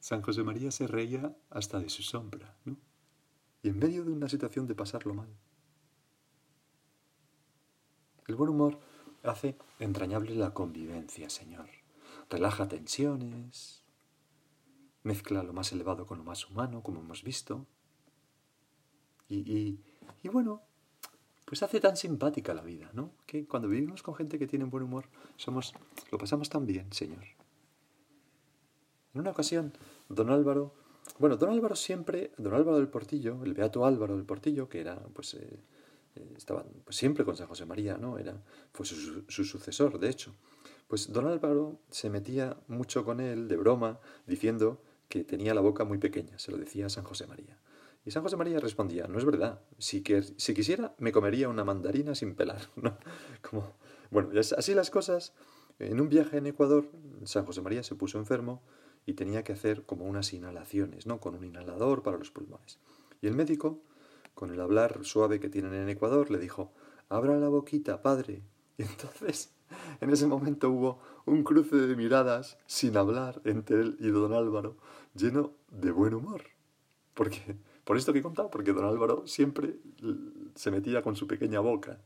San 0.00 0.22
José 0.22 0.42
María 0.42 0.70
se 0.70 0.86
reía 0.86 1.36
hasta 1.50 1.80
de 1.80 1.88
su 1.88 2.02
sombra, 2.02 2.56
¿no? 2.64 2.76
Y 3.62 3.68
en 3.68 3.78
medio 3.78 4.04
de 4.04 4.12
una 4.12 4.28
situación 4.28 4.66
de 4.66 4.74
pasarlo 4.74 5.14
mal. 5.14 5.28
El 8.26 8.36
buen 8.36 8.50
humor 8.50 8.78
hace 9.24 9.56
entrañable 9.80 10.34
la 10.34 10.54
convivencia, 10.54 11.28
Señor. 11.28 11.68
Relaja 12.30 12.68
tensiones, 12.68 13.82
mezcla 15.02 15.42
lo 15.42 15.52
más 15.52 15.72
elevado 15.72 16.06
con 16.06 16.18
lo 16.18 16.24
más 16.24 16.48
humano, 16.48 16.82
como 16.82 17.00
hemos 17.00 17.22
visto. 17.22 17.66
Y, 19.28 19.38
y, 19.50 19.80
y 20.22 20.28
bueno, 20.28 20.62
pues 21.48 21.62
hace 21.62 21.80
tan 21.80 21.96
simpática 21.96 22.52
la 22.52 22.60
vida, 22.60 22.90
¿no? 22.92 23.10
Que 23.24 23.46
cuando 23.46 23.68
vivimos 23.68 24.02
con 24.02 24.14
gente 24.14 24.38
que 24.38 24.46
tiene 24.46 24.66
buen 24.66 24.82
humor, 24.82 25.06
somos, 25.36 25.72
lo 26.12 26.18
pasamos 26.18 26.50
tan 26.50 26.66
bien, 26.66 26.92
Señor. 26.92 27.24
En 29.14 29.22
una 29.22 29.30
ocasión, 29.30 29.72
don 30.10 30.28
Álvaro, 30.28 30.74
bueno, 31.18 31.38
don 31.38 31.48
Álvaro 31.48 31.74
siempre, 31.74 32.32
don 32.36 32.52
Álvaro 32.52 32.76
del 32.76 32.88
Portillo, 32.88 33.42
el 33.44 33.54
beato 33.54 33.86
Álvaro 33.86 34.14
del 34.14 34.26
Portillo, 34.26 34.68
que 34.68 34.80
era, 34.80 34.96
pues, 35.14 35.32
eh, 35.34 35.58
eh, 36.16 36.34
estaba 36.36 36.66
pues, 36.84 36.96
siempre 36.96 37.24
con 37.24 37.34
San 37.34 37.46
José 37.46 37.64
María, 37.64 37.96
¿no? 37.96 38.18
Era, 38.18 38.42
fue 38.74 38.84
su, 38.84 39.24
su 39.26 39.44
sucesor, 39.44 39.98
de 39.98 40.10
hecho. 40.10 40.34
Pues 40.86 41.10
don 41.10 41.26
Álvaro 41.26 41.80
se 41.90 42.10
metía 42.10 42.58
mucho 42.68 43.06
con 43.06 43.20
él, 43.20 43.48
de 43.48 43.56
broma, 43.56 44.00
diciendo 44.26 44.82
que 45.08 45.24
tenía 45.24 45.54
la 45.54 45.62
boca 45.62 45.86
muy 45.86 45.96
pequeña, 45.96 46.38
se 46.38 46.50
lo 46.52 46.58
decía 46.58 46.86
a 46.86 46.90
San 46.90 47.04
José 47.04 47.26
María. 47.26 47.58
San 48.10 48.22
José 48.22 48.36
María 48.36 48.60
respondía, 48.60 49.06
no 49.06 49.18
es 49.18 49.24
verdad, 49.24 49.60
si, 49.78 50.02
que, 50.02 50.22
si 50.22 50.54
quisiera 50.54 50.94
me 50.98 51.12
comería 51.12 51.48
una 51.48 51.64
mandarina 51.64 52.14
sin 52.14 52.34
pelar. 52.34 52.60
¿no? 52.76 52.96
Como, 53.48 53.74
bueno, 54.10 54.30
así 54.38 54.74
las 54.74 54.90
cosas. 54.90 55.32
En 55.78 56.00
un 56.00 56.08
viaje 56.08 56.38
en 56.38 56.46
Ecuador, 56.46 56.90
San 57.24 57.44
José 57.44 57.62
María 57.62 57.84
se 57.84 57.94
puso 57.94 58.18
enfermo 58.18 58.62
y 59.06 59.14
tenía 59.14 59.44
que 59.44 59.52
hacer 59.52 59.84
como 59.84 60.06
unas 60.06 60.32
inhalaciones, 60.32 61.06
¿no? 61.06 61.20
Con 61.20 61.36
un 61.36 61.44
inhalador 61.44 62.02
para 62.02 62.18
los 62.18 62.32
pulmones. 62.32 62.80
Y 63.22 63.28
el 63.28 63.34
médico, 63.34 63.80
con 64.34 64.50
el 64.50 64.60
hablar 64.60 65.04
suave 65.04 65.38
que 65.38 65.48
tienen 65.48 65.74
en 65.74 65.88
Ecuador, 65.88 66.30
le 66.30 66.38
dijo, 66.38 66.72
abra 67.08 67.38
la 67.38 67.48
boquita, 67.48 68.02
padre. 68.02 68.42
Y 68.76 68.82
entonces, 68.82 69.52
en 70.00 70.10
ese 70.10 70.26
momento 70.26 70.70
hubo 70.70 71.00
un 71.26 71.42
cruce 71.42 71.76
de 71.76 71.96
miradas 71.96 72.58
sin 72.66 72.96
hablar 72.96 73.40
entre 73.44 73.80
él 73.80 73.96
y 74.00 74.08
don 74.08 74.32
Álvaro, 74.32 74.76
lleno 75.14 75.52
de 75.70 75.90
buen 75.90 76.14
humor. 76.14 76.42
Porque 77.14 77.56
por 77.88 77.96
esto 77.96 78.12
que 78.12 78.18
he 78.18 78.22
porque 78.52 78.74
don 78.74 78.84
Álvaro 78.84 79.26
siempre 79.26 79.80
se 80.54 80.70
metía 80.70 81.00
con 81.00 81.16
su 81.16 81.26
pequeña 81.26 81.60
boca. 81.60 81.98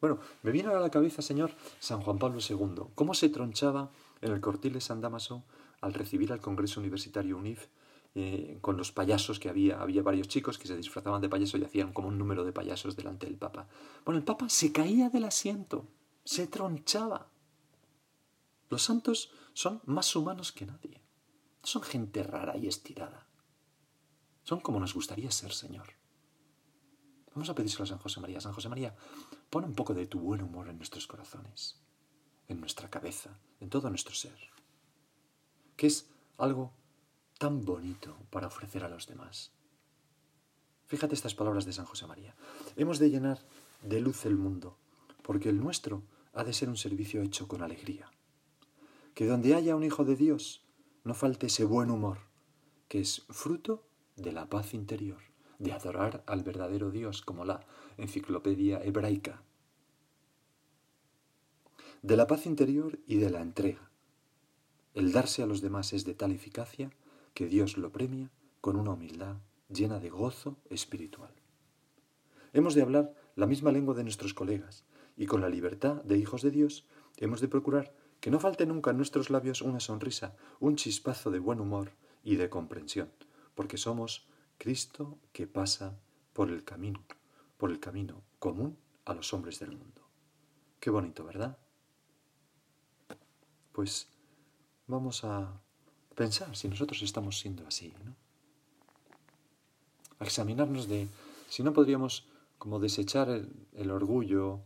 Bueno, 0.00 0.18
me 0.42 0.50
vino 0.50 0.74
a 0.74 0.80
la 0.80 0.90
cabeza, 0.90 1.22
señor, 1.22 1.52
San 1.78 2.00
Juan 2.00 2.18
Pablo 2.18 2.40
II. 2.40 2.90
¿Cómo 2.96 3.14
se 3.14 3.28
tronchaba 3.28 3.92
en 4.20 4.32
el 4.32 4.40
cortil 4.40 4.72
de 4.72 4.80
San 4.80 5.00
Damaso 5.00 5.44
al 5.80 5.94
recibir 5.94 6.32
al 6.32 6.40
Congreso 6.40 6.80
Universitario 6.80 7.36
UNIF 7.36 7.68
eh, 8.16 8.58
con 8.60 8.76
los 8.76 8.90
payasos 8.90 9.38
que 9.38 9.48
había? 9.48 9.80
Había 9.80 10.02
varios 10.02 10.26
chicos 10.26 10.58
que 10.58 10.66
se 10.66 10.76
disfrazaban 10.76 11.22
de 11.22 11.28
payaso 11.28 11.56
y 11.56 11.62
hacían 11.62 11.92
como 11.92 12.08
un 12.08 12.18
número 12.18 12.44
de 12.44 12.52
payasos 12.52 12.96
delante 12.96 13.26
del 13.26 13.36
Papa. 13.36 13.68
Bueno, 14.04 14.18
el 14.18 14.24
Papa 14.24 14.48
se 14.48 14.72
caía 14.72 15.08
del 15.08 15.22
asiento, 15.22 15.86
se 16.24 16.48
tronchaba. 16.48 17.28
Los 18.70 18.82
santos 18.82 19.30
son 19.52 19.80
más 19.84 20.16
humanos 20.16 20.50
que 20.50 20.66
nadie. 20.66 21.00
son 21.62 21.82
gente 21.82 22.24
rara 22.24 22.56
y 22.56 22.66
estirada. 22.66 23.29
Son 24.44 24.60
como 24.60 24.80
nos 24.80 24.94
gustaría 24.94 25.30
ser, 25.30 25.52
Señor. 25.52 25.88
Vamos 27.34 27.48
a 27.48 27.54
pedírselo 27.54 27.84
a 27.84 27.86
San 27.86 27.98
José 27.98 28.20
María. 28.20 28.40
San 28.40 28.52
José 28.52 28.68
María, 28.68 28.94
pon 29.50 29.64
un 29.64 29.74
poco 29.74 29.94
de 29.94 30.06
tu 30.06 30.18
buen 30.18 30.42
humor 30.42 30.68
en 30.68 30.76
nuestros 30.76 31.06
corazones, 31.06 31.76
en 32.48 32.60
nuestra 32.60 32.90
cabeza, 32.90 33.38
en 33.60 33.70
todo 33.70 33.88
nuestro 33.88 34.14
ser, 34.14 34.38
que 35.76 35.86
es 35.86 36.06
algo 36.38 36.72
tan 37.38 37.64
bonito 37.64 38.16
para 38.30 38.48
ofrecer 38.48 38.84
a 38.84 38.88
los 38.88 39.06
demás. 39.06 39.52
Fíjate 40.86 41.14
estas 41.14 41.34
palabras 41.34 41.64
de 41.64 41.72
San 41.72 41.86
José 41.86 42.06
María. 42.06 42.34
Hemos 42.76 42.98
de 42.98 43.10
llenar 43.10 43.38
de 43.82 44.00
luz 44.00 44.26
el 44.26 44.36
mundo, 44.36 44.76
porque 45.22 45.48
el 45.48 45.60
nuestro 45.60 46.02
ha 46.32 46.42
de 46.42 46.52
ser 46.52 46.68
un 46.68 46.76
servicio 46.76 47.22
hecho 47.22 47.46
con 47.46 47.62
alegría. 47.62 48.10
Que 49.14 49.26
donde 49.26 49.54
haya 49.54 49.76
un 49.76 49.84
hijo 49.84 50.04
de 50.04 50.16
Dios, 50.16 50.64
no 51.04 51.14
falte 51.14 51.46
ese 51.46 51.64
buen 51.64 51.90
humor, 51.90 52.18
que 52.88 53.00
es 53.00 53.22
fruto 53.28 53.86
de 54.20 54.32
la 54.32 54.48
paz 54.48 54.74
interior, 54.74 55.18
de 55.58 55.72
adorar 55.72 56.22
al 56.26 56.42
verdadero 56.42 56.90
Dios 56.90 57.22
como 57.22 57.44
la 57.44 57.60
enciclopedia 57.96 58.82
hebraica, 58.82 59.42
de 62.02 62.16
la 62.16 62.26
paz 62.26 62.46
interior 62.46 62.98
y 63.06 63.16
de 63.16 63.30
la 63.30 63.42
entrega. 63.42 63.90
El 64.94 65.12
darse 65.12 65.42
a 65.42 65.46
los 65.46 65.60
demás 65.60 65.92
es 65.92 66.04
de 66.04 66.14
tal 66.14 66.32
eficacia 66.32 66.90
que 67.34 67.46
Dios 67.46 67.76
lo 67.76 67.92
premia 67.92 68.30
con 68.60 68.76
una 68.76 68.92
humildad 68.92 69.36
llena 69.68 70.00
de 70.00 70.10
gozo 70.10 70.56
espiritual. 70.68 71.30
Hemos 72.52 72.74
de 72.74 72.82
hablar 72.82 73.14
la 73.36 73.46
misma 73.46 73.70
lengua 73.70 73.94
de 73.94 74.02
nuestros 74.02 74.34
colegas 74.34 74.84
y 75.16 75.26
con 75.26 75.40
la 75.40 75.48
libertad 75.48 76.02
de 76.02 76.18
hijos 76.18 76.42
de 76.42 76.50
Dios 76.50 76.86
hemos 77.18 77.40
de 77.40 77.48
procurar 77.48 77.92
que 78.20 78.30
no 78.30 78.40
falte 78.40 78.66
nunca 78.66 78.90
en 78.90 78.96
nuestros 78.96 79.30
labios 79.30 79.62
una 79.62 79.80
sonrisa, 79.80 80.34
un 80.58 80.76
chispazo 80.76 81.30
de 81.30 81.38
buen 81.38 81.60
humor 81.60 81.92
y 82.24 82.36
de 82.36 82.50
comprensión, 82.50 83.10
porque 83.60 83.76
somos 83.76 84.24
Cristo 84.56 85.18
que 85.34 85.46
pasa 85.46 86.00
por 86.32 86.48
el 86.48 86.64
camino, 86.64 87.04
por 87.58 87.70
el 87.70 87.78
camino 87.78 88.22
común 88.38 88.78
a 89.04 89.12
los 89.12 89.34
hombres 89.34 89.60
del 89.60 89.72
mundo. 89.72 90.00
Qué 90.80 90.88
bonito, 90.88 91.24
¿verdad? 91.24 91.58
Pues 93.72 94.08
vamos 94.86 95.24
a 95.24 95.60
pensar 96.14 96.56
si 96.56 96.68
nosotros 96.68 97.02
estamos 97.02 97.38
siendo 97.38 97.66
así, 97.66 97.92
¿no? 98.02 98.16
A 100.20 100.24
examinarnos 100.24 100.88
de 100.88 101.08
si 101.50 101.62
no 101.62 101.74
podríamos 101.74 102.24
como 102.56 102.80
desechar 102.80 103.28
el, 103.28 103.68
el 103.74 103.90
orgullo, 103.90 104.60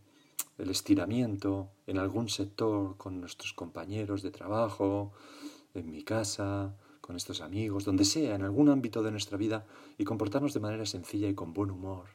el 0.57 0.71
estiramiento 0.71 1.69
en 1.89 1.99
algún 1.99 2.29
sector 2.29 2.97
con 2.97 3.21
nuestros 3.21 3.55
compañeros 3.55 4.23
de 4.23 4.31
trabajo, 4.31 5.11
en 5.75 5.91
mi 5.91 6.05
casa, 6.05 6.77
con 7.05 7.17
estos 7.17 7.43
amigos, 7.43 7.85
donde 7.85 8.07
sea, 8.07 8.35
en 8.35 8.41
algún 8.41 8.71
ámbito 8.71 9.03
de 9.03 9.11
nuestra 9.11 9.37
vida, 9.37 9.67
y 9.99 10.05
comportarnos 10.05 10.55
de 10.55 10.61
manera 10.61 10.87
sencilla 10.87 11.29
y 11.29 11.35
con 11.35 11.53
buen 11.53 11.71
humor, 11.71 12.07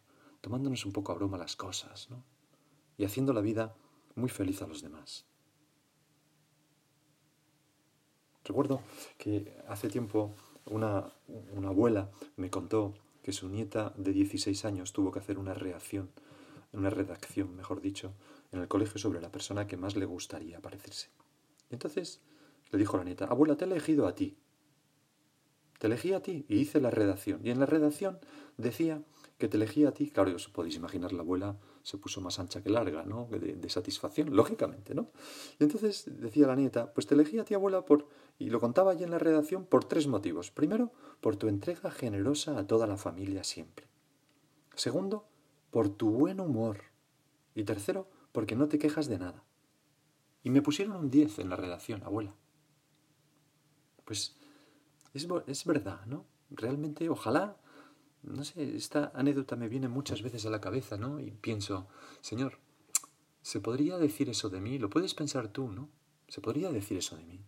tomándonos 0.41 0.84
un 0.84 0.93
poco 0.93 1.12
a 1.12 1.15
broma 1.15 1.38
las 1.38 1.56
cosas. 1.56 2.10
Y 2.97 3.06
haciendo 3.06 3.32
la 3.32 3.41
vida 3.41 3.75
muy 4.15 4.30
feliz 4.30 4.63
a 4.63 4.67
los 4.67 4.82
demás. 4.82 5.25
Recuerdo 8.43 8.82
que 9.19 9.56
hace 9.67 9.89
tiempo 9.89 10.34
una, 10.65 11.13
una 11.52 11.67
abuela 11.69 12.10
me 12.36 12.49
contó 12.49 12.95
que 13.21 13.32
su 13.32 13.47
nieta 13.47 13.93
de 13.95 14.12
16 14.12 14.65
años 14.65 14.91
tuvo 14.91 15.12
que 15.12 15.19
hacer 15.19 15.38
una 15.38 15.54
reacción, 15.54 16.10
una 16.73 16.89
redacción, 16.89 17.56
mejor 17.56 17.80
dicho, 17.80 18.15
en 18.52 18.62
el 18.62 18.67
colegio 18.67 18.97
sobre 18.97 19.21
la 19.21 19.32
persona 19.32 19.67
que 19.67 19.78
más 19.78 19.95
le 19.95 20.06
gustaría 20.06 20.60
parecerse. 20.62 21.10
Y 21.69 21.75
entonces 21.75 22.21
le 22.71 22.80
dijo 22.80 22.97
la 22.97 23.04
nieta, 23.04 23.25
abuela, 23.25 23.56
te 23.56 23.65
he 23.65 23.67
elegido 23.67 24.08
a 24.08 24.15
ti. 24.15 24.36
Te 25.80 25.88
elegí 25.88 26.13
a 26.13 26.22
ti 26.22 26.46
y 26.48 26.58
hice 26.58 26.80
la 26.80 26.92
redacción. 26.92 27.39
Y 27.44 27.50
en 27.50 27.60
la 27.60 27.65
redacción 27.65 28.20
decía 28.58 29.02
que 29.38 29.48
te 29.48 29.56
elegí 29.56 29.86
a 29.86 29.92
ti. 29.92 30.12
Claro, 30.12 30.36
os 30.36 30.50
podéis 30.50 30.76
imaginar, 30.76 31.13
la 31.13 31.22
abuela 31.22 31.58
se 31.84 31.98
puso 31.98 32.20
más 32.20 32.38
ancha 32.38 32.62
que 32.62 32.70
larga, 32.70 33.06
¿no? 33.06 33.28
De, 33.32 33.39
de, 33.56 33.70
satisfacción, 33.70 34.36
lógicamente, 34.36 34.94
¿no? 34.94 35.12
Y 35.58 35.63
entonces 35.63 36.12
decía 36.20 36.48
la 36.48 36.58
nieta, 36.58 36.94
pues 36.94 37.08
te 37.08 37.15
elegí 37.15 37.39
a 37.39 37.46
ti, 37.46 37.54
abuela, 37.54 37.86
por... 37.86 38.08
Y 38.38 38.50
lo 38.50 38.60
contaba 38.60 38.92
allí 38.92 39.06
en 39.06 39.12
la 39.12 39.20
redacción 39.20 39.65
por 39.65 39.86
tres 39.86 40.08
motivos. 40.08 40.52
Primero, 40.52 40.92
por 41.22 41.38
tu 41.38 41.48
entrega 41.48 41.89
generosa 41.92 42.60
a 42.60 42.68
toda 42.68 42.86
la 42.86 42.98
familia 42.98 43.46
siempre. 43.46 43.88
Segundo, 44.76 45.28
por 45.72 45.89
tu 45.89 46.12
buen 46.12 46.42
humor. 46.42 46.84
Y 47.56 47.63
tercero, 47.63 48.10
porque 48.34 48.58
no 48.58 48.68
te 48.68 48.80
quejas 48.80 49.08
de 49.08 49.20
nada. 49.20 49.44
Y 50.44 50.50
me 50.50 50.62
pusieron 50.62 50.96
un 50.98 51.10
10 51.10 51.39
en 51.39 51.50
la 51.50 51.56
redacción, 51.56 52.04
abuela. 52.04 52.36
Pues 54.06 54.36
es, 55.13 55.28
es 55.48 55.65
verdad, 55.65 56.06
¿no? 56.06 56.26
Realmente, 56.50 57.10
ojalá 57.10 57.58
no 58.24 58.43
sé, 58.43 58.76
esta 58.76 59.12
anécdota 59.15 59.56
me 59.56 59.69
viene 59.69 59.88
muchas 59.88 60.22
veces 60.22 60.45
a 60.45 60.50
la 60.50 60.62
cabeza, 60.62 60.98
¿no? 60.98 61.19
Y 61.19 61.32
pienso, 61.32 61.88
Señor, 62.22 62.60
¿se 63.41 63.60
podría 63.60 63.98
decir 63.98 64.30
eso 64.30 64.50
de 64.50 64.62
mí? 64.62 64.78
Lo 64.78 64.89
puedes 64.89 65.13
pensar 65.13 65.48
tú, 65.48 65.72
¿no? 65.72 65.89
¿Se 66.28 66.41
podría 66.41 66.72
decir 66.72 66.98
eso 66.98 67.15
de 67.15 67.24
mí? 67.24 67.39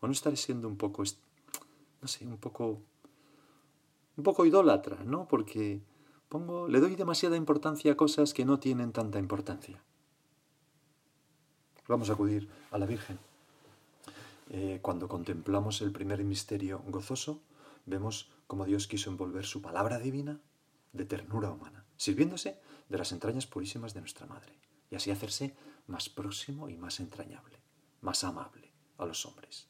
¿O 0.00 0.06
no 0.06 0.12
estaré 0.12 0.36
siendo 0.36 0.66
un 0.66 0.76
poco, 0.76 1.04
no 2.00 2.08
sé, 2.08 2.26
un 2.26 2.38
poco, 2.38 2.82
un 4.16 4.24
poco 4.24 4.46
idólatra, 4.46 5.04
¿no? 5.04 5.28
Porque 5.28 5.82
pongo, 6.28 6.66
le 6.68 6.80
doy 6.80 6.96
demasiada 6.96 7.36
importancia 7.36 7.92
a 7.92 7.96
cosas 7.96 8.32
que 8.32 8.44
no 8.44 8.58
tienen 8.58 8.92
tanta 8.92 9.18
importancia. 9.18 9.82
Vamos 11.86 12.10
a 12.10 12.14
acudir 12.14 12.48
a 12.70 12.78
la 12.78 12.86
Virgen. 12.86 13.31
Eh, 14.54 14.80
cuando 14.82 15.08
contemplamos 15.08 15.80
el 15.80 15.92
primer 15.92 16.22
misterio 16.24 16.82
gozoso, 16.86 17.42
vemos 17.86 18.30
cómo 18.46 18.66
Dios 18.66 18.86
quiso 18.86 19.08
envolver 19.08 19.46
su 19.46 19.62
palabra 19.62 19.98
divina 19.98 20.42
de 20.92 21.06
ternura 21.06 21.50
humana, 21.50 21.86
sirviéndose 21.96 22.60
de 22.90 22.98
las 22.98 23.12
entrañas 23.12 23.46
purísimas 23.46 23.94
de 23.94 24.00
nuestra 24.00 24.26
Madre, 24.26 24.52
y 24.90 24.94
así 24.94 25.10
hacerse 25.10 25.56
más 25.86 26.10
próximo 26.10 26.68
y 26.68 26.76
más 26.76 27.00
entrañable, 27.00 27.62
más 28.02 28.24
amable 28.24 28.74
a 28.98 29.06
los 29.06 29.24
hombres. 29.24 29.68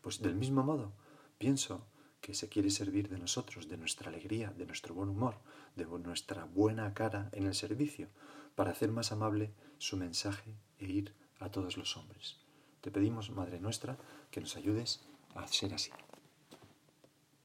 Pues 0.00 0.22
del 0.22 0.34
mismo 0.34 0.62
modo, 0.62 0.94
pienso 1.36 1.86
que 2.22 2.32
se 2.32 2.48
quiere 2.48 2.70
servir 2.70 3.10
de 3.10 3.18
nosotros, 3.18 3.68
de 3.68 3.76
nuestra 3.76 4.08
alegría, 4.08 4.50
de 4.56 4.64
nuestro 4.64 4.94
buen 4.94 5.10
humor, 5.10 5.36
de 5.76 5.84
nuestra 5.84 6.46
buena 6.46 6.94
cara 6.94 7.28
en 7.32 7.44
el 7.44 7.54
servicio, 7.54 8.08
para 8.54 8.70
hacer 8.70 8.92
más 8.92 9.12
amable 9.12 9.52
su 9.76 9.98
mensaje 9.98 10.56
e 10.78 10.86
ir 10.86 11.14
a 11.38 11.50
todos 11.50 11.76
los 11.76 11.98
hombres. 11.98 12.41
Te 12.82 12.90
pedimos, 12.90 13.30
Madre 13.30 13.60
nuestra, 13.60 13.96
que 14.30 14.40
nos 14.40 14.56
ayudes 14.56 15.00
a 15.36 15.46
ser 15.46 15.72
así. 15.72 15.90